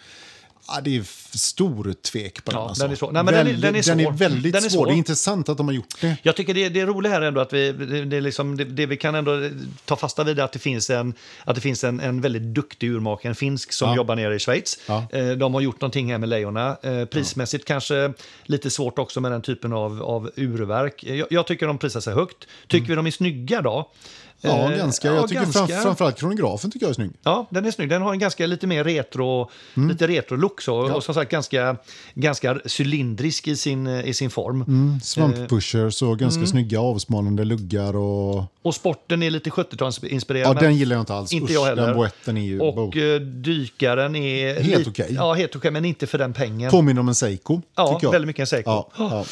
[0.68, 1.02] Ja, det är
[1.38, 2.60] stor tvek på den.
[2.60, 2.82] Ja, Alltså.
[2.84, 3.12] den är svår.
[3.12, 4.12] Nej, men den är- Väldigt- den är den är svår.
[4.12, 4.78] väldigt Den är svår.
[4.78, 4.86] svår.
[4.86, 6.16] Det är intressant att de har gjort det.
[6.22, 7.72] Jag tycker det, det är roligt här ändå att vi,
[8.06, 9.50] det, liksom, det, det vi kan ändå
[9.84, 13.30] ta fasta vid att det finns en, att det finns en, en väldigt duktig urmakare,
[13.30, 13.96] en finsk som Ja.
[13.96, 14.78] jobbar nere i Schweiz.
[14.86, 15.06] Ja.
[15.12, 16.76] Eh, De har gjort någonting här med lejonen.
[16.82, 18.12] Eh, Prismässigt kanske
[18.44, 21.04] lite svårt också med den typen av, av urverk.
[21.04, 22.46] Jag, jag tycker de prisar sig högt.
[22.68, 23.90] Tycker vi de är snygga då?
[24.44, 25.08] Ja, Eh, ganska.
[25.08, 25.66] ja, Jag tycker ganska.
[25.66, 27.10] Fram, framförallt kronografen tycker jag är snygg.
[27.22, 27.88] Ja, den är snygg.
[27.88, 29.50] Den har en ganska lite mer retro,
[29.88, 31.76] lite retro look så, och som sagt ganska,
[32.14, 34.62] ganska cylindrisk i sin, i sin form.
[34.62, 37.96] Mm, Svamppushers och ganska snygga avsmalnande luggar.
[37.96, 38.44] Och...
[38.62, 40.42] Och sporten är lite 70-talsinspirerad.
[40.44, 41.32] Ja, den gillar jag inte alls.
[41.32, 41.86] Inte Usch, jag heller.
[41.86, 42.60] Den boetten är ju...
[42.60, 44.60] Och bo- eh, dykaren är...
[44.62, 45.08] Helt okej.
[45.10, 46.70] Ja, helt okej, men inte för den pengen.
[46.70, 48.70] Påminner om en Seiko, ja, väldigt mycket en Seiko.
[48.70, 49.24] Ja, ja.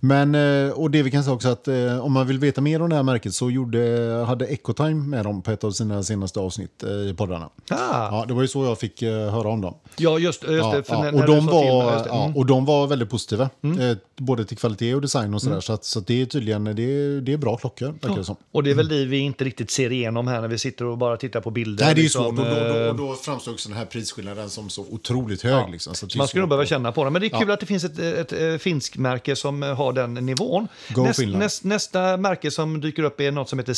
[0.00, 2.82] Men, eh, och det vi kan säga också att eh, om man vill veta mer
[2.82, 3.78] om det här märket så gjorde,
[4.26, 7.50] hade Ecotime med dem på ett av sina senaste avsnitt eh, i poddarna.
[7.70, 7.76] Ah.
[8.10, 9.74] Ja, det var ju så jag fick eh, höra om dem.
[9.96, 10.82] Ja, just, just Ja, det.
[10.82, 12.10] För ja, när, och, när de till- var, just det.
[12.10, 12.36] ja, Mm.
[12.36, 15.60] och de var väldigt positiva, eh, både till kvalitet och design och sådär.
[15.60, 18.36] Så, att, så att det är tydligen det det är bra klockor, verkar det som.
[18.52, 20.98] Och det är väl det vi inte riktigt ser igenom här när vi sitter och
[20.98, 21.84] bara tittar på bilder.
[21.84, 22.38] Nej, det är liksom, svårt.
[22.38, 25.70] Och då, då, då framstår också den här prisskillnaden som så otroligt hög.
[25.70, 27.10] Liksom, så Man skulle nog behöva känna på det.
[27.10, 30.14] Men det är kul att det finns ett, ett, ett finskt märke som har den
[30.14, 30.68] nivån.
[30.94, 33.74] Go Näst, näst, nästa märke som dyker upp är något som heter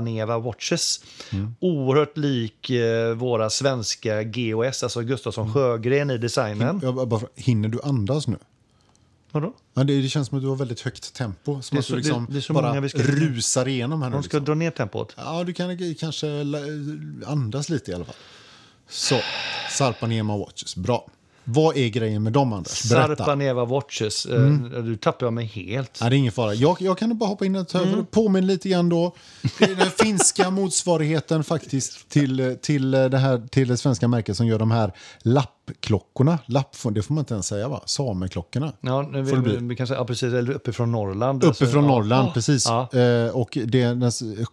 [0.00, 1.00] Sarpaneva Watches.
[1.32, 1.54] Mm.
[1.60, 5.54] Oerhört lik eh, våra svenska GOS, alltså Gustafsson Mm.
[5.54, 6.80] Sjögren i designen.
[6.82, 8.36] Jag bara- hinner du andas nu?
[9.32, 9.52] Vadå?
[9.74, 11.62] Ja, det, det känns som att du har väldigt högt tempo.
[11.62, 14.02] Som Det är att så- du liksom det- det är så bara ska- rusar igenom
[14.02, 14.16] här nu.
[14.16, 14.44] De ska Liksom.
[14.44, 15.14] dra ner tempot.
[15.16, 16.58] Ja, du kan kanske la-
[17.26, 18.14] andas lite i alla fall.
[18.88, 19.20] Så,
[19.70, 21.06] Sarpanema Watches, bra.
[21.44, 22.90] Vad är grejen med dem, Anders?
[22.90, 23.16] Berätta.
[23.16, 24.26] Sarpaneva Watches.
[24.26, 24.86] eh, Mm.
[24.86, 25.98] Du tappar jag mig helt.
[26.00, 26.54] Nej, det är ingen fara.
[26.54, 28.06] Jag, jag kan bara hoppa in och ta Mm.
[28.06, 29.14] påminn lite grann då.
[29.58, 30.50] Det är den finska
[30.90, 34.92] motsvarigheten faktiskt till, till, det här, till det svenska märket som gör de här
[35.70, 36.38] lappklockorna.
[36.46, 37.80] Lapp, det får man inte ens säga va?
[37.86, 38.72] Sameklockorna.
[38.80, 41.44] Ja, nu, Får vi, vi kan säga, ja, precis, eller uppifrån Norrland.
[41.44, 41.90] alltså, Uppifrån ja.
[41.90, 42.32] Norrland, Ja.
[42.34, 42.66] precis.
[42.66, 42.88] Ja.
[42.98, 43.96] Eh, och det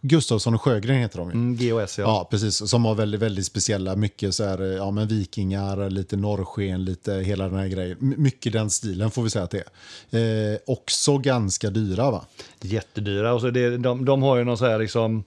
[0.01, 1.33] Gustafsson och Sjögren heter de ju.
[1.33, 2.03] Mm, GOS, ja.
[2.03, 2.69] Ja, precis.
[2.69, 7.49] Som har väldigt, väldigt speciella, mycket så här, ja men vikingar, lite norrsken, lite hela
[7.49, 7.97] den här grejen.
[8.01, 9.63] M- mycket den stilen får vi säga att det
[10.11, 10.53] är.
[10.53, 12.25] Eh, också ganska dyra va?
[12.61, 13.33] Jättedyra.
[13.33, 15.23] Och så det, de, de har ju någon så här liksom...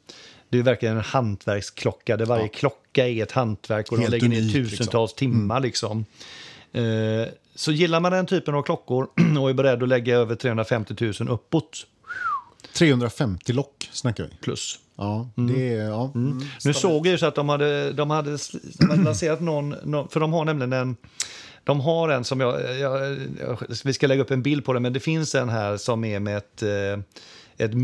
[0.50, 4.28] Det är verkligen en hantverksklocka där varje klocka är ett hantverk och Helt de lägger
[4.28, 4.64] ner liksom.
[4.64, 5.60] tusentals timmar.
[5.60, 6.04] Liksom.
[6.72, 6.82] Eh,
[7.54, 9.08] så gillar man den typen av klockor
[9.40, 11.86] och är beredd att lägga över 350 000 uppåt
[12.72, 14.30] 350 lock snackar vi.
[14.40, 14.78] plus.
[14.96, 15.84] Ja, det är...
[15.84, 16.40] Ja, mm.
[16.64, 18.38] Nu såg jag ju så att de hade, de hade,
[18.78, 20.96] de hade lanserat någon, någon, för de har nämligen en,
[21.64, 24.80] de har en som jag, jag, jag, vi ska lägga upp en bild på det,
[24.80, 27.00] men det finns en här som är med ett, eh,
[27.66, 27.74] ett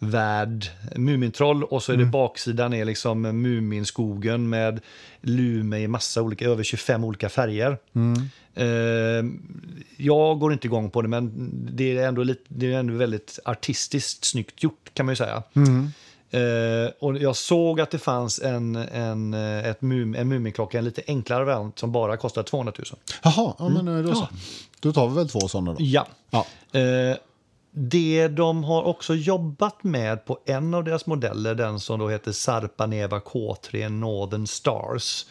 [0.00, 4.80] Muminvärld, Mumintroll och så är det baksidan är liksom Muminskogen med
[5.20, 7.78] lume i massa olika, över 25 olika färger.
[8.54, 9.24] Eh,
[9.96, 13.38] jag går inte igång på det, men det är ändå, lite, det är ändå väldigt
[13.44, 15.42] artistiskt snyggt gjort kan man ju säga.
[16.30, 21.02] Eh, och jag såg att det fanns en, en, ett mum, en Muminklocka, en lite
[21.06, 22.86] enklare variant som bara kostar 200 000.
[23.22, 24.28] Jaha, ja, men eh, då så.
[24.80, 25.76] Då tar vi väl två sådana då.
[25.80, 26.06] Ja.
[26.30, 26.46] Ja.
[26.80, 27.16] Eh,
[27.72, 32.32] det de har också jobbat med på en av deras modeller, den som då heter
[32.32, 35.26] Sarpaneva K3 Northern Stars.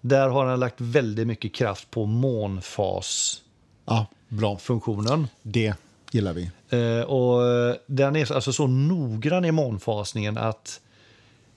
[0.00, 3.40] Där har han lagt väldigt mycket kraft på månfasfunktionen.
[3.84, 4.58] ja, bra.
[5.42, 5.74] Det
[6.12, 6.50] gillar vi.
[6.68, 7.40] Eh, och
[7.86, 10.80] den är så- alltså så noggrann i månfasningen att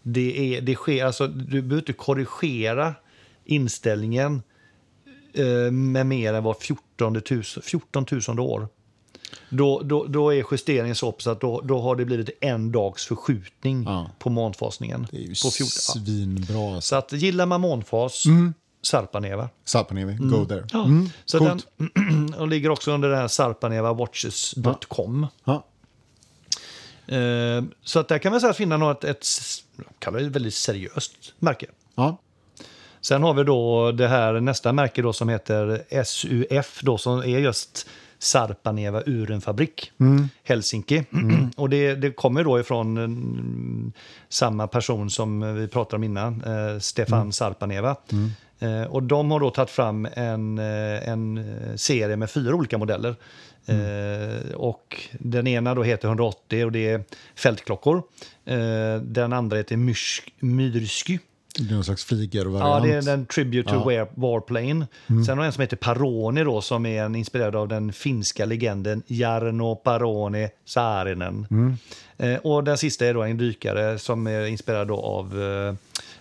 [0.01, 2.93] det, är, det sker, alltså, du behöver inte korrigera
[3.45, 4.43] inställningen
[5.33, 8.67] eh, med mer än var 14 000, 14 000 år.
[9.49, 13.83] Då, då, då är justeringen så att då, då har det blivit en dags förskjutning
[13.83, 14.11] Ja.
[14.19, 15.07] på månfasningen.
[15.11, 15.65] Det är ju på 14, ja.
[15.69, 16.75] svinbra.
[16.75, 16.87] Alltså.
[16.89, 18.23] Så att gillar man månfas,
[18.81, 19.49] Sarpaneva.
[19.65, 20.67] Sarpanevi, go there.
[20.71, 21.67] Ja, Mm, så coolt.
[21.77, 25.27] den och ligger också under det här sarpanevawatches.com.
[25.43, 25.65] Ja.
[27.15, 29.25] Eh, så att där kan man säga att finna något, ett,
[29.99, 31.65] kallar det väldigt seriöst märke.
[31.95, 32.17] Ja.
[33.01, 37.39] Sen har vi då det här nästa märke då som heter SUF då som är
[37.39, 37.87] just
[38.25, 39.91] Sarpaneva urenfabrik,
[40.43, 41.03] Helsinki.
[41.57, 43.91] Och det, det kommer då ifrån mm,
[44.29, 47.95] samma person som vi pratade om innan, eh, Stefan Sarpaneva.
[48.59, 51.45] Eh, och de har då tagit fram en, eh, en
[51.77, 53.15] serie med fyra olika modeller.
[53.65, 57.03] Eh, och den ena då heter 180 och det är
[57.35, 58.03] fältklockor.
[58.45, 59.77] Eh, den andra heter
[60.39, 61.19] Myrsky.
[61.59, 62.83] Det är någon slags Ja, flygervariant.
[62.83, 64.87] det är den Tribute to War, Warplane.
[65.25, 69.03] Sen har en som heter Paroni då, som är en inspirerad av den finska legenden
[69.07, 71.47] Jarno Paroni Saarinen.
[72.17, 75.75] Eh, och den sista är då en dykare som är inspirerad av eh,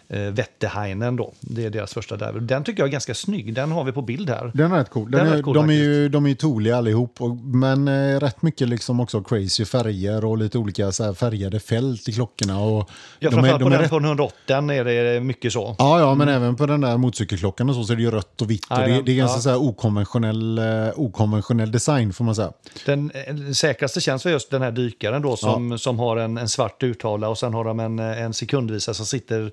[0.09, 1.17] eh, Vettehainen.
[1.17, 1.33] Då.
[1.41, 2.33] Det är deras första där.
[2.33, 3.55] Den tycker jag är ganska snygg.
[3.55, 4.51] Den har vi på bild här.
[4.55, 5.11] Den är rätt cool.
[5.11, 7.89] Den Den är är, cool de, är ju, de är ju toliga allihop, och, men
[7.89, 12.13] eh, rätt mycket liksom också crazy färger och lite olika så här, färgade fält i
[12.13, 12.61] klockorna.
[12.61, 15.77] Och Ja, de framförallt de på den rätt- på 180 är det mycket så.
[15.79, 18.43] Ja, ja, men även på den där motorcykelklockan och så, så är det ju rött
[18.43, 18.67] och vitt.
[18.71, 19.43] Och det, det är ganska ja.
[19.43, 20.65] så här okonventionell, eh,
[20.97, 22.53] okonventionell design får man säga.
[22.87, 26.49] Den eh, säkraste känns för just den här dykaren då som, som har en, en
[26.49, 29.53] svart urtavla och sen har de en, en sekundvisare som sitter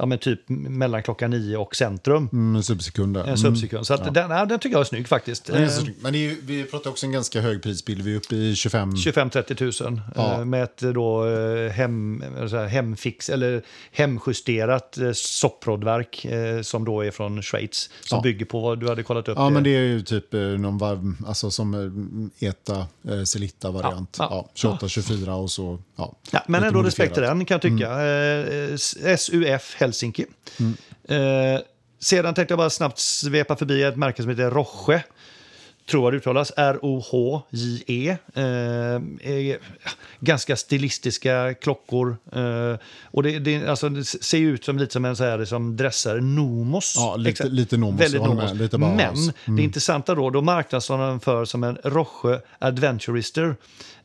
[0.00, 2.28] ja, men typ mellan klockan nio och centrum.
[2.32, 3.16] Mm, en subsekund.
[3.16, 3.86] En subsekund.
[3.86, 5.44] Så att den, ja, den tycker jag är snygg faktiskt.
[5.44, 5.94] Den är Eh, snygg.
[6.00, 8.02] Men är, vi pratar också en ganska hög prisbild.
[8.02, 8.90] Vi är uppe i 25.
[8.90, 10.44] 25-30 000 Ja.
[10.44, 12.24] med ett då eh, hem,
[12.70, 18.22] hemfix eller hemjusterat eh, sopprodverk eh, som då är från Schweiz som Ja.
[18.22, 19.38] bygger på vad du hade kollat upp.
[19.38, 19.50] Ja, det.
[19.50, 24.48] men det är ju typ någon varv, alltså som ETA, Ja, ja.
[24.54, 25.78] 28-24 och så.
[26.00, 28.02] Ja, Ja, men ändå respekt till den kan jag tycka.
[28.02, 30.24] Eh, SUF Helsinki.
[31.08, 31.60] Eh,
[32.00, 35.02] sedan tänkte jag bara snabbt svepa förbi ett märke som heter Roche.
[35.90, 36.52] Tror jag det uttalas.
[36.56, 38.16] R-O-H-J-E.
[38.34, 39.56] Eh,
[40.20, 42.16] ganska stilistiska klockor.
[42.32, 45.76] Eh, och det, det, alltså, det ser ut som lite som en så här, som
[45.76, 46.94] dressare Nomos.
[46.96, 47.50] Ja, lite- Exakt.
[47.50, 48.52] lite Nomos, Väldigt Nomos.
[48.54, 48.70] med.
[48.80, 49.30] Men has.
[49.46, 53.56] det intressanta då, då marknadsför den för som en Roche Adventurister.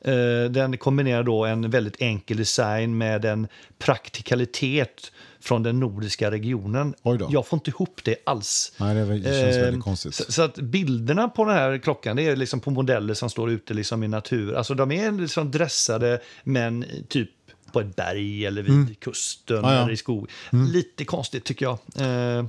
[0.05, 6.93] Eh, den kombinerar då en väldigt enkel design med en praktikalitet från den nordiska regionen.
[7.29, 8.73] Jag får inte ihop det alls.
[8.77, 10.15] Nej, det, känns Eh, väldigt konstigt.
[10.15, 13.51] Så, så att bilderna på den här klockan det är liksom på modeller som står
[13.51, 14.53] ute liksom i natur.
[14.53, 17.29] Alltså de är liksom dressade men typ
[17.71, 19.71] på ett berg eller vid kusten Mm.
[19.71, 20.31] Ja, eller i skog.
[20.51, 21.77] Lite konstigt tycker jag.
[21.99, 22.45] Eh,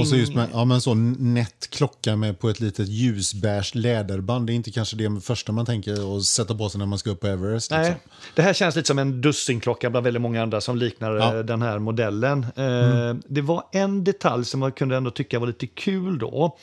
[0.00, 4.46] Och så just med, ja, men så nätt klocka med på ett litet ljusbärs läderband.
[4.46, 7.10] Det är inte kanske det första man tänker att sätta på sig när man ska
[7.10, 7.70] upp på Everest.
[7.70, 8.10] Nej, Liksom.
[8.34, 11.24] det här känns lite som en dussinklocka bland väldigt många andra som liknar Ja.
[11.24, 11.38] Mm.
[11.38, 12.46] eh, den här modellen.
[12.56, 16.56] Eh, Det var en detalj som man kunde ändå tycka var lite kul då.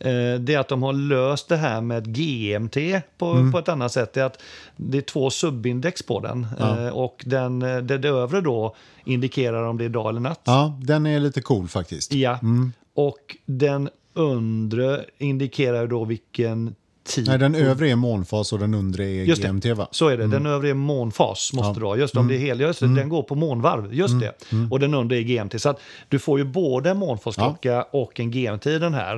[0.00, 2.76] Eh, Det är att de har löst det här med GMT
[3.18, 3.52] på, Mm.
[3.52, 4.12] på ett annat sätt.
[4.12, 4.42] Det är att
[4.76, 6.46] det är två subindex på den.
[6.58, 6.86] Ja.
[6.86, 10.40] Eh, Och den, eh, det, det övre då indikerar om det är dag eller natt.
[10.44, 12.12] Ja, den är lite cool faktiskt.
[12.12, 12.38] Ja.
[12.42, 12.72] Mm.
[12.94, 17.26] Och den undre indikerar då vilken tid.
[17.28, 19.48] Nej, den övre är månfas och den undre är Just det.
[19.48, 19.88] GMT va?
[19.90, 20.26] Så är det.
[20.26, 21.74] Den övre är månfas, måste Ja.
[21.74, 21.98] det vara.
[21.98, 23.94] Just om det är hel, just det, den går på månvarv.
[23.94, 24.32] Just det.
[24.70, 25.58] Och den undre är GMT.
[25.62, 29.16] Så du får ju både en månfasklocka och en GMT i den här.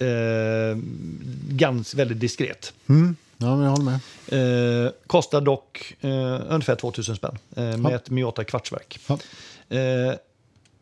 [0.00, 0.78] Eh,
[1.48, 2.72] ganska väldigt diskret.
[2.88, 3.16] Mm.
[3.36, 4.86] Ja, men jag håller med.
[4.86, 7.96] Eh, kostar dock eh, ungefär 2000 spänn eh, med Ja.
[7.96, 8.98] ett Miyota kvartsverk.
[9.06, 9.18] Ja.
[9.76, 10.14] Eh,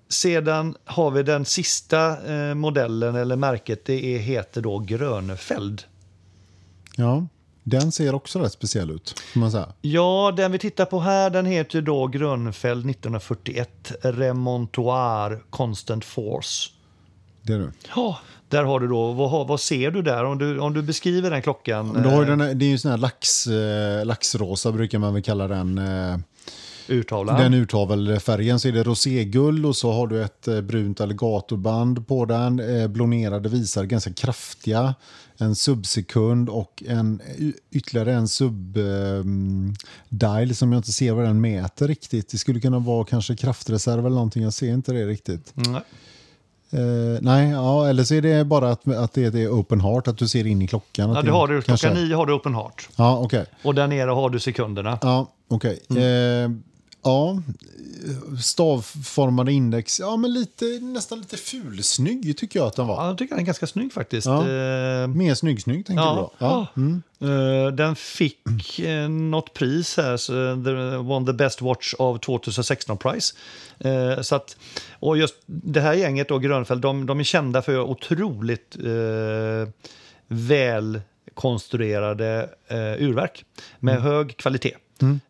[0.09, 3.85] sedan har vi den sista eh, modellen eller märket.
[3.85, 5.83] Det är, heter då Grönefeld.
[6.99, 7.27] Ja,
[7.65, 9.23] den ser också rätt speciell ut.
[9.35, 9.69] Man säga.
[9.81, 16.71] Ja, den vi tittar på här den heter då Grönfeld 1941 Remontoir Constant Force.
[17.43, 17.73] Det är du.
[17.97, 21.31] Ja, där har du då, vad, vad ser du där om du, om du beskriver
[21.31, 21.89] den klockan?
[21.89, 25.15] Men då har eh, den, det är ju sån här lax, eh, laxrosa brukar man
[25.15, 25.81] väl kalla den.
[26.89, 27.41] Eh, urtavlan.
[27.41, 32.25] Den urtavelfärgen så är det roséguld och så har du ett eh, brunt alligatorband på
[32.25, 32.61] den.
[32.81, 34.95] Eh, blonerade visar ganska kraftiga.
[35.41, 38.29] En subsekund och en, y- ytterligare en
[40.09, 42.29] subdial som jag inte ser vad den mäter riktigt.
[42.31, 44.43] Det skulle kunna vara kanske kraftreserv eller någonting.
[44.43, 45.53] Jag ser inte det riktigt.
[45.57, 45.75] Mm.
[46.71, 50.19] Eh, nej, ja, eller så är det bara att, att det är open heart, att
[50.19, 51.11] du ser in i klockan.
[51.15, 51.63] Ja, det har du.
[51.63, 52.89] kanske- Klockan nio har du open heart.
[52.97, 53.47] Ja, okej.
[53.65, 54.99] Och där nere har du sekunderna.
[55.03, 55.79] Ja, okej.
[55.91, 56.03] Mm.
[56.03, 56.51] Eh,
[57.09, 57.43] Ja,
[58.43, 60.01] stavformade index.
[60.01, 62.95] Ja, men lite, nästan lite fulsnygg tycker jag att den var.
[62.97, 64.27] Ja, jag tycker den är ganska snygg faktiskt.
[64.27, 64.41] Ja.
[64.41, 66.39] Eh, Mer snygg-snygg tänkte jag Ja, då.
[66.39, 66.67] Ja.
[66.77, 67.03] Mm.
[67.21, 70.33] Eh, den fick eh, något pris här, så
[70.65, 73.35] the, won the best watch av 2016 Prize.
[73.79, 74.57] Eh, så att,
[74.93, 79.69] och just det här gänget då, Grönfeldt, de, de är kända för otroligt eh,
[80.29, 83.45] välkonstruerade eh, urverk
[83.79, 84.77] med hög kvalitet.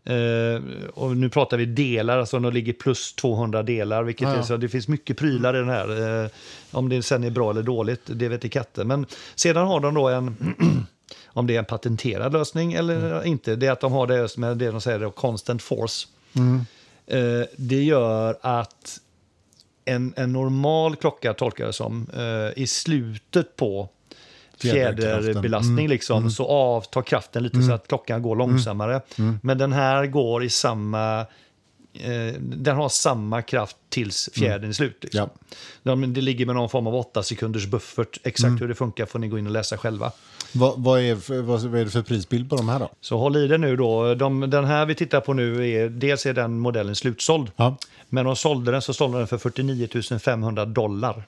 [0.04, 0.62] Eh,
[0.94, 4.38] och nu pratar vi delar, alltså de ligger plus 200 delar, vilket Ja, ja.
[4.38, 6.22] är, så det finns mycket prylar i den här.
[6.24, 6.30] Eh,
[6.70, 8.88] om det sen är bra eller dåligt, det vet i katten.
[8.88, 10.36] Men sedan har de då en
[11.26, 14.56] om det är en patenterad lösning eller inte, det är att de har det med
[14.56, 16.08] det de säger, då, constant force.
[17.06, 19.00] Eh, det gör att
[19.84, 22.06] en, en normal klocka, tolkar det som,
[22.56, 23.88] i slutet på
[24.60, 29.00] Fjäderbelastning liksom, så avtar kraften lite så att klockan går långsammare.
[29.42, 31.26] Men den här går i samma...
[31.94, 34.98] Eh, den har samma kraft tills fjädern är slut.
[35.00, 35.20] Liksom.
[35.20, 35.56] Ja.
[35.82, 38.18] De, det ligger med någon form av 8 sekunders buffert.
[38.24, 40.12] Exakt hur det funkar får ni gå in och läsa själva.
[40.52, 42.88] Vad, vad, är, för- vad, vad är det för prisbild på de här då?
[43.00, 44.14] Så håll i det nu då.
[44.14, 47.50] De, den här vi tittar på nu, är, dels är den modellen slutsåld.
[47.56, 47.76] Ja.
[48.08, 51.22] Men de sålde den så sålde den för 49 500 dollar.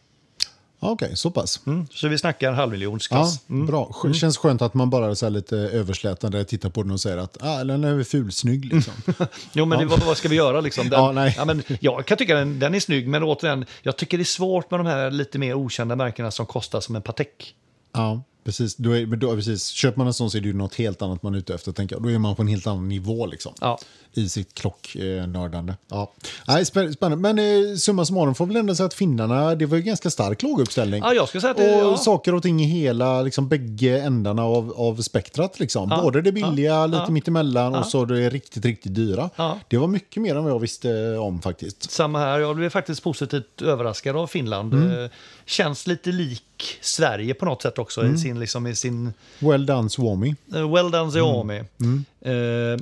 [0.82, 1.60] Ja, Okej, så pass.
[1.66, 1.86] Mm.
[1.92, 3.48] Så vi snackar Ja, halvmiljonsklass.
[3.50, 3.66] Mm.
[3.66, 3.90] bra.
[3.92, 7.36] Sk- Känns skönt att man bara så lite överslätande tittar på den och säger att
[7.42, 8.64] ah, den är fulsnygg.
[8.74, 8.92] Liksom.
[9.52, 10.88] Jo, men det, vad, vad ska vi göra liksom?
[10.88, 11.36] Den, Ja, nej.
[11.46, 14.70] men, jag kan tycka den, den är snygg, men återigen, jag tycker det är svårt
[14.70, 17.54] med de här lite mer okända märkena som kostar som en Patek.
[17.92, 18.76] ja, precis.
[18.76, 19.66] Då är, då, precis.
[19.68, 21.72] Köper man en sån så är det ju något helt annat man är ute efter.
[21.72, 22.02] Tänker jag.
[22.02, 23.52] Då är man på en helt annan nivå liksom.
[23.60, 23.78] Ja.
[24.12, 25.74] I sitt klocknördande.
[25.88, 26.12] Ja.
[26.48, 27.34] Nej, spä- spännande.
[27.34, 27.38] Men
[27.70, 31.02] eh, summa summarum får väl ändå säga att finnarna, det var ju ganska stark låguppställning.
[31.04, 31.96] Ja, jag skulle säga att det, Och ja.
[31.96, 35.60] saker och ting i hela, liksom bägge ändarna av, av spektrat.
[35.60, 35.88] Liksom.
[35.90, 37.10] Ja, Både det billiga, ja, lite ja.
[37.10, 39.30] mittemellan och så det riktigt, riktigt dyra.
[39.68, 41.90] Det var mycket mer än vad jag visste om faktiskt.
[41.90, 44.74] Samma här, jag blev faktiskt positivt överraskad av Finland.
[44.74, 45.04] Mm.
[45.04, 45.10] Eh,
[45.46, 46.42] Känns lite lik
[46.80, 48.12] Sverige på något sätt också Mm.
[48.30, 50.34] I sin, liksom, i sin Well done Swami.
[50.54, 51.64] Eh, Well done Xiaomi.
[51.80, 52.04] Mm.
[52.20, 52.80] Eh,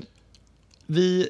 [0.86, 1.28] vi,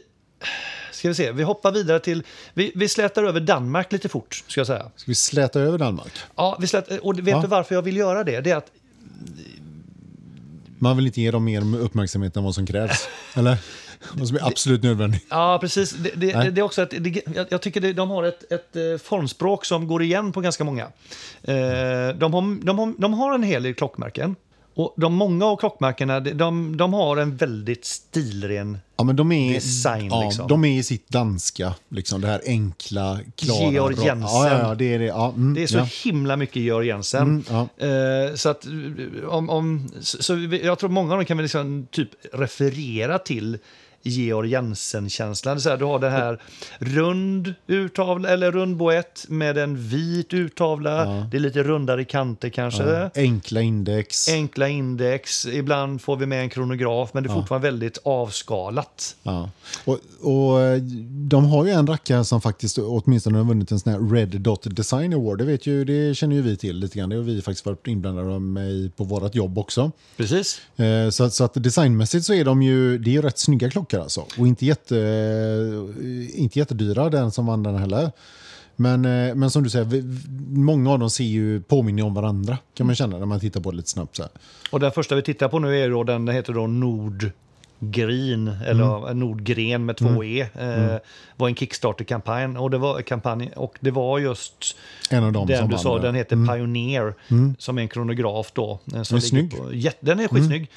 [0.92, 2.22] ska vi se, vi hoppar vidare till,
[2.54, 4.90] vi, vi slätar över Danmark lite fort, ska jag säga.
[4.96, 6.12] Ska vi släta över Danmark?
[6.36, 7.40] Ja, vi slät, och vet Ja.
[7.40, 8.40] du varför jag vill göra det?
[8.40, 8.70] Det är att
[10.78, 13.08] Man vill inte ge dem mer uppmärksamhet än vad som krävs.
[13.36, 13.56] Eller?
[14.12, 15.24] Vad som är absolut nödvändigt.
[15.28, 15.90] Ja, precis.
[15.90, 18.82] Det, det, det är också att det, jag, tycker det, de har ett, ett eh,
[19.02, 20.84] formspråk som går igen på ganska många.
[21.42, 24.36] Eh, de, har, de, har, de har en hel del klockmärken.
[24.78, 29.54] Och de många av klockmärkena, de, de, har en väldigt stilren Ja, men de är,
[29.54, 30.48] Design, ja, liksom.
[30.48, 33.70] de är i sitt danska, liksom, det här enkla, klara.
[33.70, 34.20] Georg Jensen.
[34.20, 35.04] Ja, ja, ja, det är det.
[35.04, 35.88] Ja, mm, Det är så ja.
[36.04, 37.44] himla mycket Georg Jensen.
[37.50, 38.28] Mm.
[38.28, 38.66] Eh, så att
[39.28, 43.18] om, om, så, så vi- jag tror många av dem kan väl liksom typ referera
[43.18, 43.58] till
[44.08, 45.58] Georg Jensen-känslan.
[45.78, 46.42] Du har det här
[46.78, 51.04] rund urtavla, eller rund boett med en vit urtavla.
[51.30, 52.82] Det är lite rundare kanter kanske.
[52.82, 53.10] Ja.
[53.14, 54.28] Enkla index.
[54.28, 59.16] Enkla index, ibland får vi med en kronograf, men det är fortfarande väldigt avskalat.
[59.22, 59.50] Ja.
[59.84, 64.14] Och, och de har ju en rackare som faktiskt åtminstone har vunnit en sån här
[64.14, 65.38] Red Dot Design Award.
[65.38, 67.08] Det, vet ju, det känner ju vi till lite grann.
[67.08, 69.90] Det har vi faktiskt varit inblandade med på vårt jobb också.
[70.16, 70.60] Precis.
[70.76, 73.97] Eh, Så, så att designmässigt så är de ju, det är ju rätt snygga klockor
[74.02, 74.24] alltså.
[74.38, 78.10] Och inte, jätte, eh, inte jättedyra den som vann den heller.
[78.76, 80.04] Men, eh, men som du säger, vi-
[80.60, 83.70] många av dem ser ju, påminner om varandra kan man känna när man tittar på
[83.70, 84.16] det lite snabbt.
[84.16, 84.30] Så här.
[84.70, 87.30] Och den första vi tittar på nu är då, den heter då Nord.
[87.80, 90.46] Nordgreen, eller Nordgren med två E.
[90.54, 90.96] Eh,
[91.36, 94.76] var en Kickstarter-kampanj och det var kampanj och det var just
[95.10, 96.02] En av dem den som du sa, det.
[96.02, 97.14] den heter Pioneer,
[97.58, 98.78] som är en kronograf då.
[98.94, 99.56] eh, Som Den är snygg.
[99.58, 100.70] På, jätte, den är skitsnygg.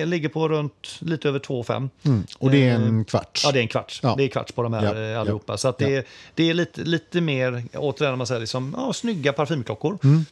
[0.00, 1.88] Eh, ligger på runt lite över 2,5.
[2.02, 2.24] Mm.
[2.38, 3.40] Och det är en kvart.
[3.44, 4.00] Ja, det är en kvarts.
[4.02, 4.14] Ja.
[4.18, 5.56] Det är kvarts på de här Ja, eh, ja, allihopa.
[5.56, 5.98] Så det, ja.
[5.98, 9.98] är, det är lite, lite mer, återigen man säger, liksom, ja, snygga parfymklockor.
[10.04, 10.24] Mm.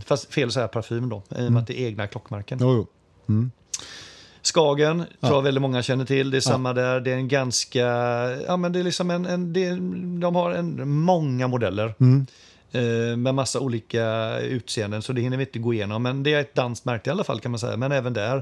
[0.06, 2.58] Fast fel att säga parfym då, i och med att det är egna klockmärken.
[2.60, 2.86] Jo,
[3.26, 3.48] jo.
[4.46, 6.30] Skagen tror jag väldigt många känner till.
[6.30, 7.00] Det är samma där.
[7.00, 7.80] Det är en ganska...
[8.46, 9.26] Ja, men det är liksom en...
[9.26, 9.76] en det är,
[10.20, 11.94] de har en, många modeller.
[12.00, 12.26] Mm.
[12.72, 16.02] Eh, med massa olika utseenden, så det hinner vi inte gå igenom.
[16.02, 17.76] Men det är ett danskt märke i alla fall kan man säga.
[17.76, 18.36] Men även där.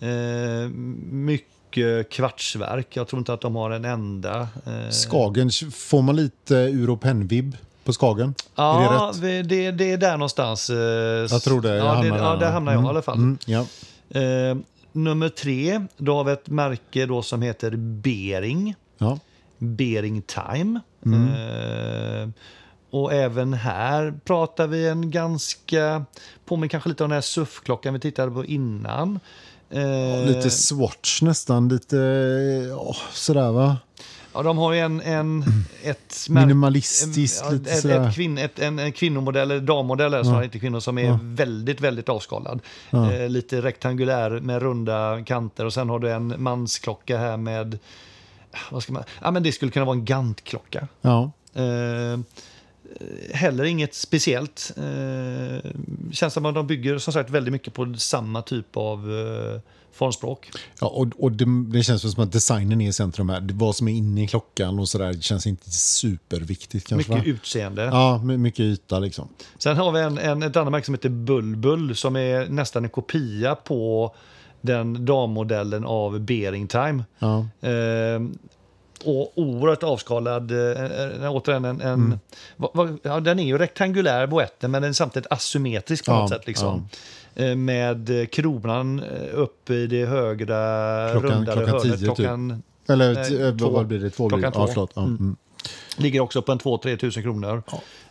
[0.00, 0.68] Eh,
[1.10, 2.86] mycket kvartsverk.
[2.96, 4.40] Jag tror inte att de har en enda.
[4.66, 8.34] Eh, Skagen, får man lite ur och pennvibb på Skagen?
[8.56, 9.18] är det Ja, rätt?
[9.18, 10.70] vi- det, det är där någonstans.
[10.70, 10.76] eh,
[11.30, 11.68] Jag tror det.
[11.68, 12.36] Jag Ja, det, hamnar ja, där.
[12.40, 13.16] där hamnar jag Mm, i alla fall.
[13.16, 13.66] Mm, ja.
[14.92, 18.74] Nummer tre, då har vi ett märke då som heter Bering.
[18.98, 19.18] Ja.
[19.58, 20.80] Bering Time.
[21.06, 21.28] Mm.
[21.28, 22.28] Eh,
[22.90, 26.04] och även här pratar vi en ganska,
[26.44, 29.20] påminner kanske lite om den här SUF-klockan vi tittade på innan.
[29.70, 31.96] Eh, Lite Swatch nästan, lite
[32.70, 33.76] ja, sådär va?
[34.34, 35.44] Ja, de har ju en, en,
[35.82, 38.38] ett Minimalistiskt, en, lite ett, sådär.
[38.38, 42.60] ett en, en kvinnomodell, eller dammodell är snarare inte kvinnor, som är väldigt, väldigt avskalad.
[42.90, 43.12] Ja.
[43.12, 47.78] Eh, lite rektangulär med runda kanter och sen har du en mansklocka här med,
[48.70, 50.88] vad ska man, ja men det skulle kunna vara en Gant-klocka.
[51.00, 51.30] Ja.
[51.54, 52.18] Eh,
[53.34, 54.72] heller inget speciellt.
[54.76, 55.70] Eh,
[56.12, 59.60] känns som att de bygger som sagt väldigt mycket på samma typ av eh,
[59.92, 60.50] formspråk.
[60.80, 63.40] Ja, och, och det, det känns som att designen är i centrum här.
[63.40, 67.12] Det- Vad som är inne i klockan och sådär känns inte superviktigt kanske.
[67.12, 67.32] Mycket va?
[67.34, 67.82] utseende.
[67.82, 69.28] Ja, my- mycket yta liksom.
[69.58, 72.90] Sen har vi en, en, ett annat märke som heter Bulbul som är nästan en
[72.90, 74.14] kopia på
[74.60, 77.04] den dammodellen av Bering Time.
[77.18, 77.46] Ja.
[77.68, 78.20] Eh,
[79.04, 80.50] och oerhört avskalad.
[80.50, 82.18] Eh, återigen en, en,
[82.56, 86.18] va, va, ja, den är ju rektangulär boetten men den är samtidigt asymmetrisk på Ja,
[86.20, 86.46] något sätt.
[86.46, 86.74] Liksom.
[86.74, 86.82] Eh,
[87.56, 90.56] med eh, kronan eh, upp i det högra
[91.12, 91.82] Klockan- rundade klockan hörnet.
[91.82, 92.16] 10 typ.
[92.16, 93.70] klockan Eller Nej, t- eh, två.
[93.70, 94.10] vad blir det?
[94.10, 94.42] Två blir det.
[94.42, 94.72] Klockan Ja, två.
[94.72, 94.90] förlåt.
[94.94, 95.36] Ja, mm.
[95.96, 97.62] ligger också på en 2-3 tusen kronor.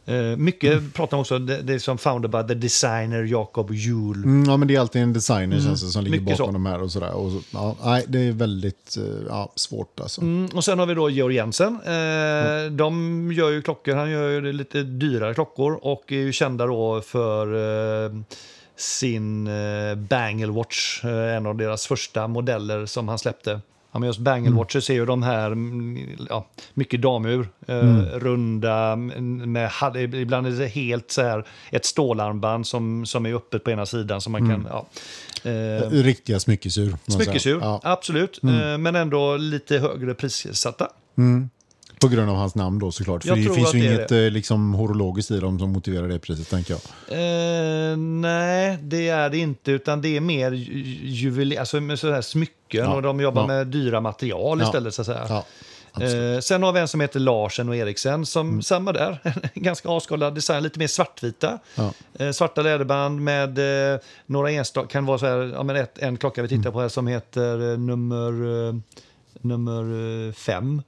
[0.05, 4.23] Eh, mycket pratar man också, det, det är som founded by the designer Jacob Juhl.
[4.23, 6.51] Mm, ja, men det är alltid en designer känns det, som ligger mycket bakom så.
[6.53, 7.11] de här och sådär.
[7.13, 10.21] Och så, ja, nej, det är väldigt eh, ja, svårt alltså.
[10.21, 11.73] Mm, och sen har vi då Georg Jensen.
[11.85, 16.65] Eh, De gör ju klockor, han gör ju lite dyrare klockor och är ju kända
[16.65, 17.47] då för
[18.05, 18.11] eh,
[18.81, 23.61] sin eh, Bangle Watch, eh, en av deras första modeller som han släppte.
[23.91, 28.91] Ja, men just Bangle Watches är ju de här, mm, ja, mycket damur, eh, runda,
[28.91, 29.71] mm, med,
[30.13, 34.21] ibland är det helt så här, ett stålarmband som, som är öppet på ena sidan
[34.21, 34.85] som man kan, ja.
[35.43, 36.95] Eh, Riktiga smyckesur.
[37.07, 38.39] Smyckesur, Ja, absolut.
[38.43, 40.87] Eh, Men ändå lite högre prissatta.
[42.01, 43.21] På grund av hans namn då såklart.
[43.23, 45.59] För Jag det tror finns att ju det är inget eh, liksom, horologiskt i dem
[45.59, 46.81] som motiverar det priset, tänker jag.
[47.91, 49.71] Eh, nej, det är det inte.
[49.71, 53.47] Utan det är mer ju- alltså med sådana här smycken Ja, och de jobbar ja.
[53.47, 54.93] med dyra material Ja, istället.
[54.93, 55.25] Så att säga.
[55.29, 55.45] Ja,
[56.01, 58.61] Eh, sen har vi en som heter Larsen och Eriksen, som Mm.
[58.61, 59.19] samma där.
[59.53, 61.59] Ganska avskalad design, lite mer svartvita.
[61.75, 61.93] Ja.
[62.19, 63.59] Eh, svarta läderband med
[63.93, 66.73] eh, några enstaka, kan vara så här, ja, men ett, en klocka vi tittar Mm.
[66.73, 68.75] på här som heter eh, nummer, eh,
[69.41, 69.81] nummer
[70.27, 70.81] eh, fem.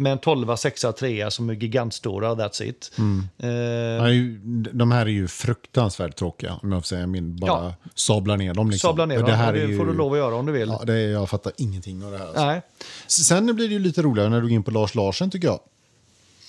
[0.00, 2.92] Med en 12, 6, 3 som är gigantstora, that's it.
[2.98, 3.28] Mm.
[3.38, 7.36] Eh, de här är ju fruktansvärt tråkiga, om jag får säga min.
[7.36, 7.74] Bara Ja.
[7.94, 8.70] sabla ner dem.
[8.70, 8.88] Liksom.
[8.88, 10.46] Sabla ner dem, det här och är det ju, får du lov att göra om
[10.46, 10.68] du vill.
[10.68, 12.26] Ja, det är, jag fattar ingenting av det här.
[12.26, 12.46] Alltså.
[12.46, 12.62] Nej.
[13.06, 15.60] Sen blir det ju lite roligare när du går in på Lars Larsen, tycker jag.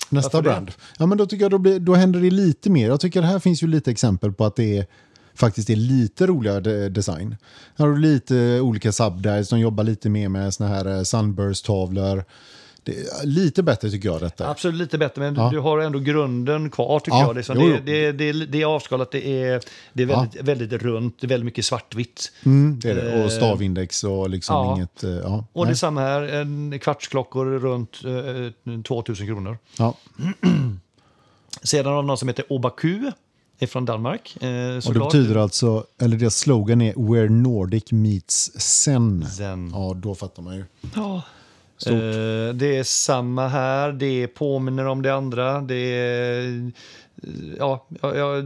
[0.09, 0.53] Nästa Varför det?
[0.53, 0.71] brand.
[0.97, 2.87] Ja, men då tycker jag då, blir, då händer det lite mer.
[2.87, 4.85] Jag tycker det här finns ju lite exempel på att det är,
[5.35, 7.35] faktiskt är lite roligare de- design.
[7.77, 12.23] Här har du lite olika subdies, de jobbar lite mer med såna här eh, sunburst-tavlor.
[12.89, 14.49] Det lite bättre tycker jag detta.
[14.49, 15.49] Absolut lite bättre, men Ja.
[15.49, 17.35] du har ändå grunden kvar tycker Ja, jag.
[17.35, 19.61] Liksom, det, det, det, det är avskalat, det är,
[19.93, 22.31] det är väldigt, väldigt runt, väldigt mycket svartvitt.
[22.45, 23.13] Mm, det är det.
[23.13, 24.75] Eh, Och stavindex och liksom ja.
[24.75, 25.03] inget...
[25.03, 25.71] eh, Ja, Och nej.
[25.71, 27.99] det är samma här, en kvartsklockor runt
[28.65, 29.57] eh, 2000 kronor.
[29.77, 29.93] ja.
[31.63, 33.11] Sedan har vi någon som heter Obaku,
[33.59, 34.37] är från Danmark.
[34.41, 39.25] Eh, Och det betyder alltså, eller deras slogan är Where Nordic meets Zen.
[39.37, 39.71] Zen.
[39.73, 40.65] Ja, då fattar man ju.
[40.95, 41.21] Ja.
[41.87, 45.61] Eh, det är samma här, det påminner om det andra.
[45.61, 46.71] Det är
[47.57, 48.43] ja, ja, ja,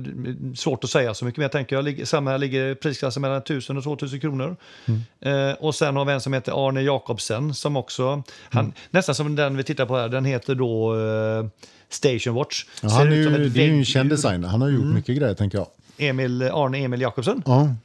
[0.56, 3.84] svårt att säga så mycket, jag tänker jag samma här ligger prisklassen mellan 1000 och
[3.84, 4.56] 2000 kronor.
[4.86, 5.50] Mm.
[5.50, 8.74] Eh, och sen har vi en som heter Arne Jakobsen som också, han, Mm.
[8.92, 11.46] nästan som den vi tittar på här, den heter då eh,
[11.90, 12.66] Station Watch.
[12.82, 14.48] Ja, han är ju, det är ju en känd designer.
[14.48, 15.68] Han har gjort mycket grejer, tänker jag.
[15.98, 17.44] Emil, Arne Emil Jakobsen.
[17.46, 17.76] Ja,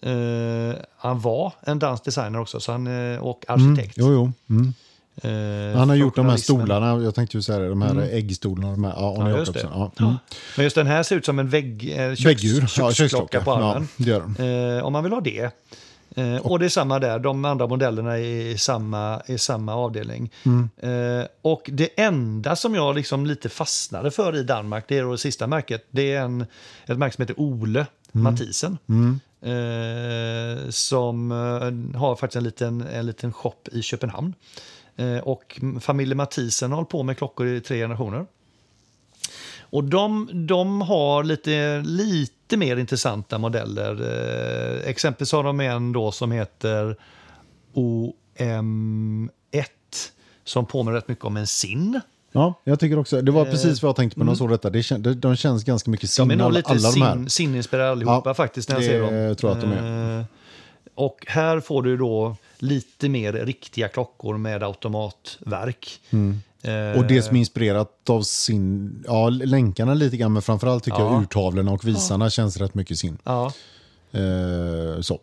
[0.00, 3.70] Eh, han var en dansk designer också, så han, eh, och mm.
[3.70, 3.94] arkitekt.
[3.96, 4.32] Jo, jo.
[4.50, 4.74] Mm.
[5.22, 8.70] Eh, Han har gjort de här stolarna, jag tänkte ju säga det, de här äggstolarna.
[8.70, 9.56] De här, ja, Arne Ja, just.
[9.62, 9.92] Ja.
[10.00, 10.14] Mm.
[10.56, 13.40] Men just den här ser ut som en vägg, eh, köks, Väggur, ja, köksklocka köksklocka.
[13.40, 13.82] på Ja,
[14.16, 14.76] armen.
[14.78, 15.50] Eh, om man vill ha det.
[16.16, 20.30] Eh, och det är samma där, de andra modellerna är i samma, i samma avdelning.
[20.46, 20.68] Mm.
[21.42, 25.46] Och det enda som jag liksom lite fastnade för i Danmark, det är det sista
[25.46, 25.86] märket.
[25.90, 26.46] Det är en,
[26.86, 28.24] ett märke som heter Ole Mm.
[28.24, 28.78] Mathisen.
[29.42, 34.34] Eh, som eh, har faktiskt en liten, en liten shop i Köpenhamn.
[34.96, 38.26] Eh, och familjen Mathisen har hållit på med klockor i tre generationer.
[39.70, 43.92] Och de, de har lite, lite mer intressanta modeller.
[44.00, 46.96] Eh, exempelvis har de en då som heter
[47.74, 49.68] OM1
[50.44, 52.00] som påminner rätt mycket om en SIN.
[52.38, 54.70] Ja, jag tycker också, det var precis vad jag tänkte på när jag såg detta.
[54.70, 56.28] Det kän, de, de känns ganska mycket Mm.
[56.28, 57.14] De är sin, nog alla, lite alla de här.
[57.14, 59.36] sin, SIN-inspirerade allihopa Ja, faktiskt när jag ser dem.
[59.36, 60.18] tror jag att de är.
[60.18, 60.24] Eh,
[60.94, 66.00] Och här får du då lite mer riktiga klockor med automatverk.
[66.62, 70.98] Eh, Och det som är inspirerat av sin, ja länkarna lite grann, men framförallt tycker
[70.98, 71.12] Ja.
[71.12, 73.18] jag urtavlorna och visarna känns rätt mycket sin.
[73.24, 73.52] Ja,
[74.12, 75.20] Eh, så.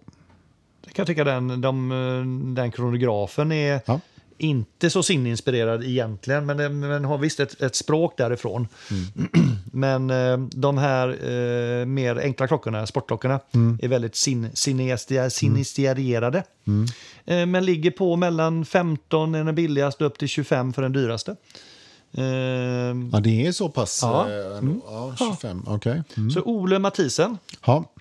[0.86, 4.00] jag kan tycka den, de, eh, den kronografen är, Ja.
[4.38, 8.68] Inte så sinninspirerad egentligen, men, den- men har visst ett, ett språk därifrån.
[9.72, 13.40] men eh, de här eh, mer enkla klockorna, sportklockorna,
[13.82, 14.50] är väldigt sin,
[15.30, 16.44] sinisterierade.
[17.26, 21.36] Eh, men ligger på mellan 15, den billigaste, upp till 25 för den dyraste.
[22.18, 24.00] Eh, Ja, det är så pass.
[24.02, 24.30] Ja.
[24.30, 26.04] eh, ja 25, okej.
[26.18, 26.32] Mm.
[26.32, 27.92] Så Ole Mathisen, Ja.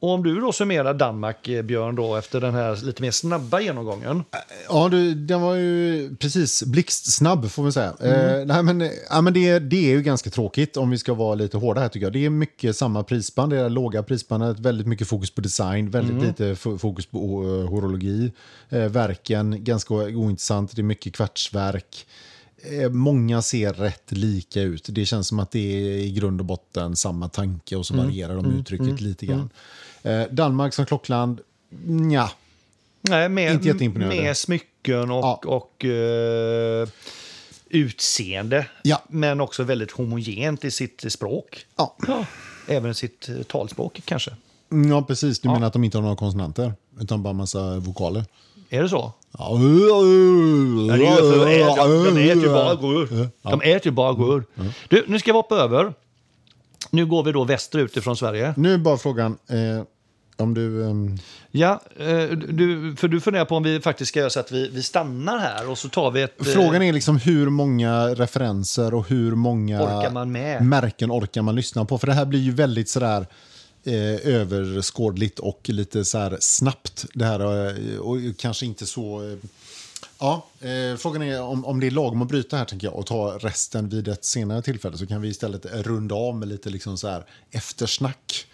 [0.00, 3.60] Och om du då summerar Danmark, eh, Björn, då, efter den här lite mer snabba
[3.60, 4.24] genomgången.
[4.68, 7.94] Ja, du, den var ju precis blixtsnabb får man säga.
[8.00, 8.40] Mm.
[8.40, 11.14] Eh, nej, men, eh, ja, men det, det är ju ganska tråkigt om vi ska
[11.14, 12.12] vara lite hårda här tycker jag.
[12.12, 16.12] Det är mycket samma prisband, det är låga prisbandet, väldigt mycket fokus på design, väldigt
[16.16, 16.26] Mm.
[16.26, 18.32] lite fo- fokus på uh, horologi.
[18.68, 22.06] Eh, verken, ganska ointressant, det är mycket kvartsverk.
[22.82, 24.86] Eh, Många ser rätt lika ut.
[24.88, 28.06] Det känns som att det är i grund och botten samma tanke och så Mm.
[28.06, 29.50] varierar de uttrycket lite grann.
[30.06, 31.40] Eh, Danmark som klockland,
[32.12, 32.30] ja.
[33.00, 34.22] Nej, med, Inte jätteimponerande.
[34.22, 35.40] med smycken och, Ja.
[35.46, 36.88] och eh,
[37.68, 38.66] utseende.
[38.82, 39.02] Ja.
[39.08, 41.66] Men också väldigt homogent i sitt språk.
[41.76, 41.96] Ja.
[42.08, 42.26] Ja,
[42.68, 44.30] även sitt eh, talspråk kanske.
[44.90, 45.40] Ja, precis.
[45.40, 48.24] Du menar att de inte har några konsonanter, utan bara massa vokaler?
[48.70, 49.12] Är det så?
[49.38, 51.02] Ja, de
[52.16, 53.28] äter ju bara gurr.
[53.42, 54.44] De äter ju bara gurr.
[54.88, 55.94] Du, nu ska vi hoppa över.
[56.90, 58.54] Nu går vi då västerut ifrån Sverige.
[58.56, 59.56] Nu är bara frågan eh,
[60.36, 60.84] om du...
[60.84, 61.18] ehm,
[61.50, 64.68] Ja, eh, du, för du funderar på om vi faktiskt ska göra så att vi,
[64.68, 66.40] vi stannar här och så tar vi ett...
[66.40, 71.84] eh, Frågan är liksom hur många referenser och hur många Orkar märken orkar man lyssna
[71.84, 71.98] på?
[71.98, 73.26] För det här blir ju väldigt sådär
[73.84, 77.06] eh, överskådligt och lite så snabbt.
[77.14, 77.40] Det här,
[78.00, 79.36] och kanske inte så...
[80.18, 83.06] Ja, eh, frågan är om, om det är lagom att bryta här tänker jag och
[83.06, 86.98] ta resten vid ett senare tillfälle så kan vi istället runda av med lite liksom
[86.98, 88.46] så här eftersnack.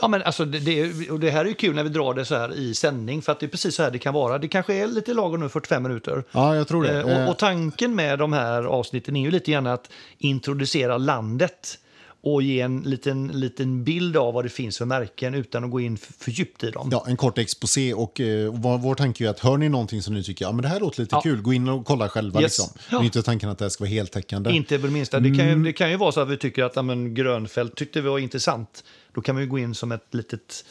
[0.00, 2.34] Ja, men alltså, det, det, och det här är kul när vi drar det så
[2.34, 4.38] här i sändning, för att det är precis så här det kan vara.
[4.38, 6.24] Det kanske är lite lagom nu, 45 minuter.
[6.32, 7.00] Ja, jag tror det.
[7.00, 11.78] Eh, och, och tanken med de här avsnitten är ju lite grann att introducera landet
[12.22, 15.80] och ge en liten, liten bild av vad det finns för märken utan att gå
[15.80, 16.88] in för, djupt i dem.
[16.92, 20.14] Ja, en kort exposé och eh, vår, vår tanke är att hör ni någonting som
[20.14, 21.20] ni tycker ja, men det här låter lite Ja.
[21.20, 22.40] kul, gå in och kolla själva.
[22.40, 22.58] Yes.
[22.58, 22.78] Liksom.
[22.90, 22.98] Ja.
[22.98, 24.50] Det är inte tanken att det här ska vara heltäckande.
[24.50, 25.20] Inte på det minsta.
[25.20, 25.58] Det kan, Mm.
[25.58, 28.08] ju, det kan ju vara så att vi tycker att ja, men, Grönfält tyckte vi
[28.08, 28.84] var intressant.
[29.14, 30.64] Då kan man ju gå in som ett litet,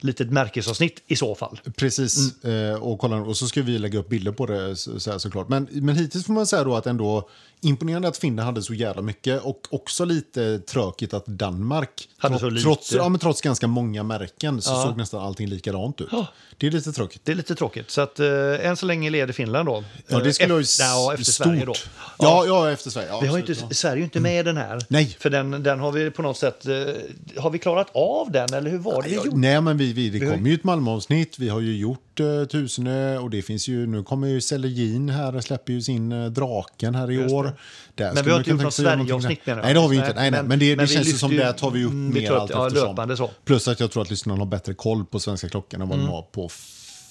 [0.00, 1.60] litet märkesavsnitt i så fall.
[1.76, 2.70] Precis, Mm.
[2.72, 5.18] eh, och, kolla, och så ska vi lägga upp bilder på det så, så här,
[5.18, 5.48] såklart.
[5.48, 7.28] Men, men hittills får man säga då att ändå
[7.62, 12.42] imponerande att Finland hade så jävla mycket och också lite tråkigt att Danmark, Hade trots,
[12.42, 12.62] så lite.
[12.64, 14.82] trots, ja, men trots ganska många märken, så Ja.
[14.86, 16.08] såg nästan allting likadant ut.
[16.12, 16.26] Ja.
[16.58, 17.20] Det är lite tråkigt.
[17.24, 17.90] Det är lite tråkigt.
[17.90, 19.84] Så att, eh, än så länge leder Finland då.
[20.06, 21.46] Ja, det skulle Eh, jag ju efter, ja, efter stort.
[21.46, 21.74] Sverige då.
[22.18, 23.06] Ja, ja, efter Sverige.
[23.08, 23.74] Vi har absolut, inte.
[23.74, 24.78] Sverige är ju inte med i den här.
[24.88, 25.16] Nej.
[25.20, 26.66] För den, den har vi på något sätt...
[26.66, 26.72] eh,
[27.42, 29.30] Har vi klarat av den, eller hur var det gjorde?
[29.36, 31.38] nej, men vi, vi, det Vi kommer ju ett Malmöavsnitt.
[31.38, 35.40] Vi har ju gjort uh, Tusenö och det finns ju, nu kommer ju Celergin här,
[35.40, 37.56] släpper ju sin uh, Draken här i år.
[37.94, 39.52] Där Men vi har inte gjort något Sverige-avsnitt där.
[39.54, 39.62] menar.
[39.62, 40.12] Nej, det har vi inte.
[40.14, 42.14] Nej, Nej, men- men det, men det känns ju som det tar vi upp Mm,
[42.14, 43.28] mer allt ja, eftersom.
[43.44, 46.08] Plus att jag tror att lyssnarna har bättre koll på svenska klockan än vad de
[46.08, 46.48] har på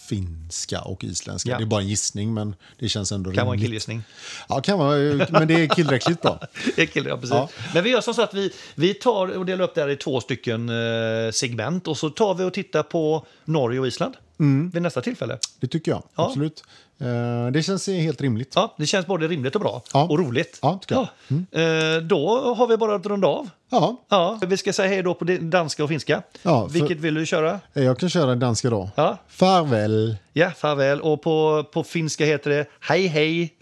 [0.09, 1.49] finska och isländska.
[1.49, 1.57] Ja.
[1.57, 3.65] Det är bara en gissning, men det känns ändå Kan vara en rimligt.
[3.67, 4.03] killgissning.
[4.49, 4.97] Ja, kan vara,
[5.29, 6.39] men det är tillräckligt bra.
[6.75, 7.29] Det är kille, ja, precis.
[7.35, 7.49] Ja.
[7.73, 9.95] Men vi gör som så att vi, vi tar och delar upp det här i
[9.95, 14.69] två stycken eh, segment och så tar vi och tittar på Norge och Island Mm.
[14.69, 15.37] vid nästa tillfälle.
[15.59, 16.25] Det tycker jag, Ja.
[16.27, 16.63] absolut.
[17.01, 18.53] Eh, det känns helt rimligt.
[18.55, 19.81] Ja, det känns både rimligt och bra.
[19.93, 20.03] Ja.
[20.03, 20.59] Och roligt.
[20.61, 21.07] Ja, jag.
[21.27, 21.45] Mm.
[21.51, 21.59] Ja.
[21.95, 23.49] Eh, då har vi bara att runda av.
[23.71, 26.21] Ja, Ja, vi ska säga hej då på danska och finska.
[26.43, 27.59] Ja, för- Vilket vill du köra?
[27.73, 28.89] jag kan köra danska då.
[28.95, 29.17] Ja.
[29.27, 30.17] Farväl.
[30.33, 31.01] Ja, farväl.
[31.01, 33.53] Och på, på finska heter det hej hej.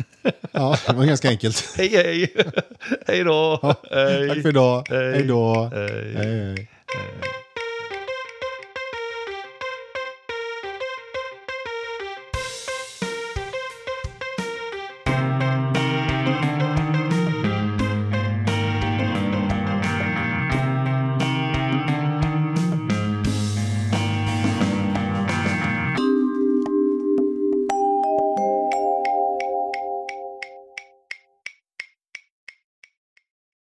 [0.51, 1.73] Ja, det var ganska enkelt.
[1.77, 2.33] hej hej.
[3.07, 3.59] hej då.
[3.91, 4.27] Hej.
[4.29, 4.87] Tack för idag.
[4.89, 5.11] Hej.
[5.13, 5.71] Hej då.
[5.73, 6.53] Hej, hej.
[6.55, 6.69] Hej.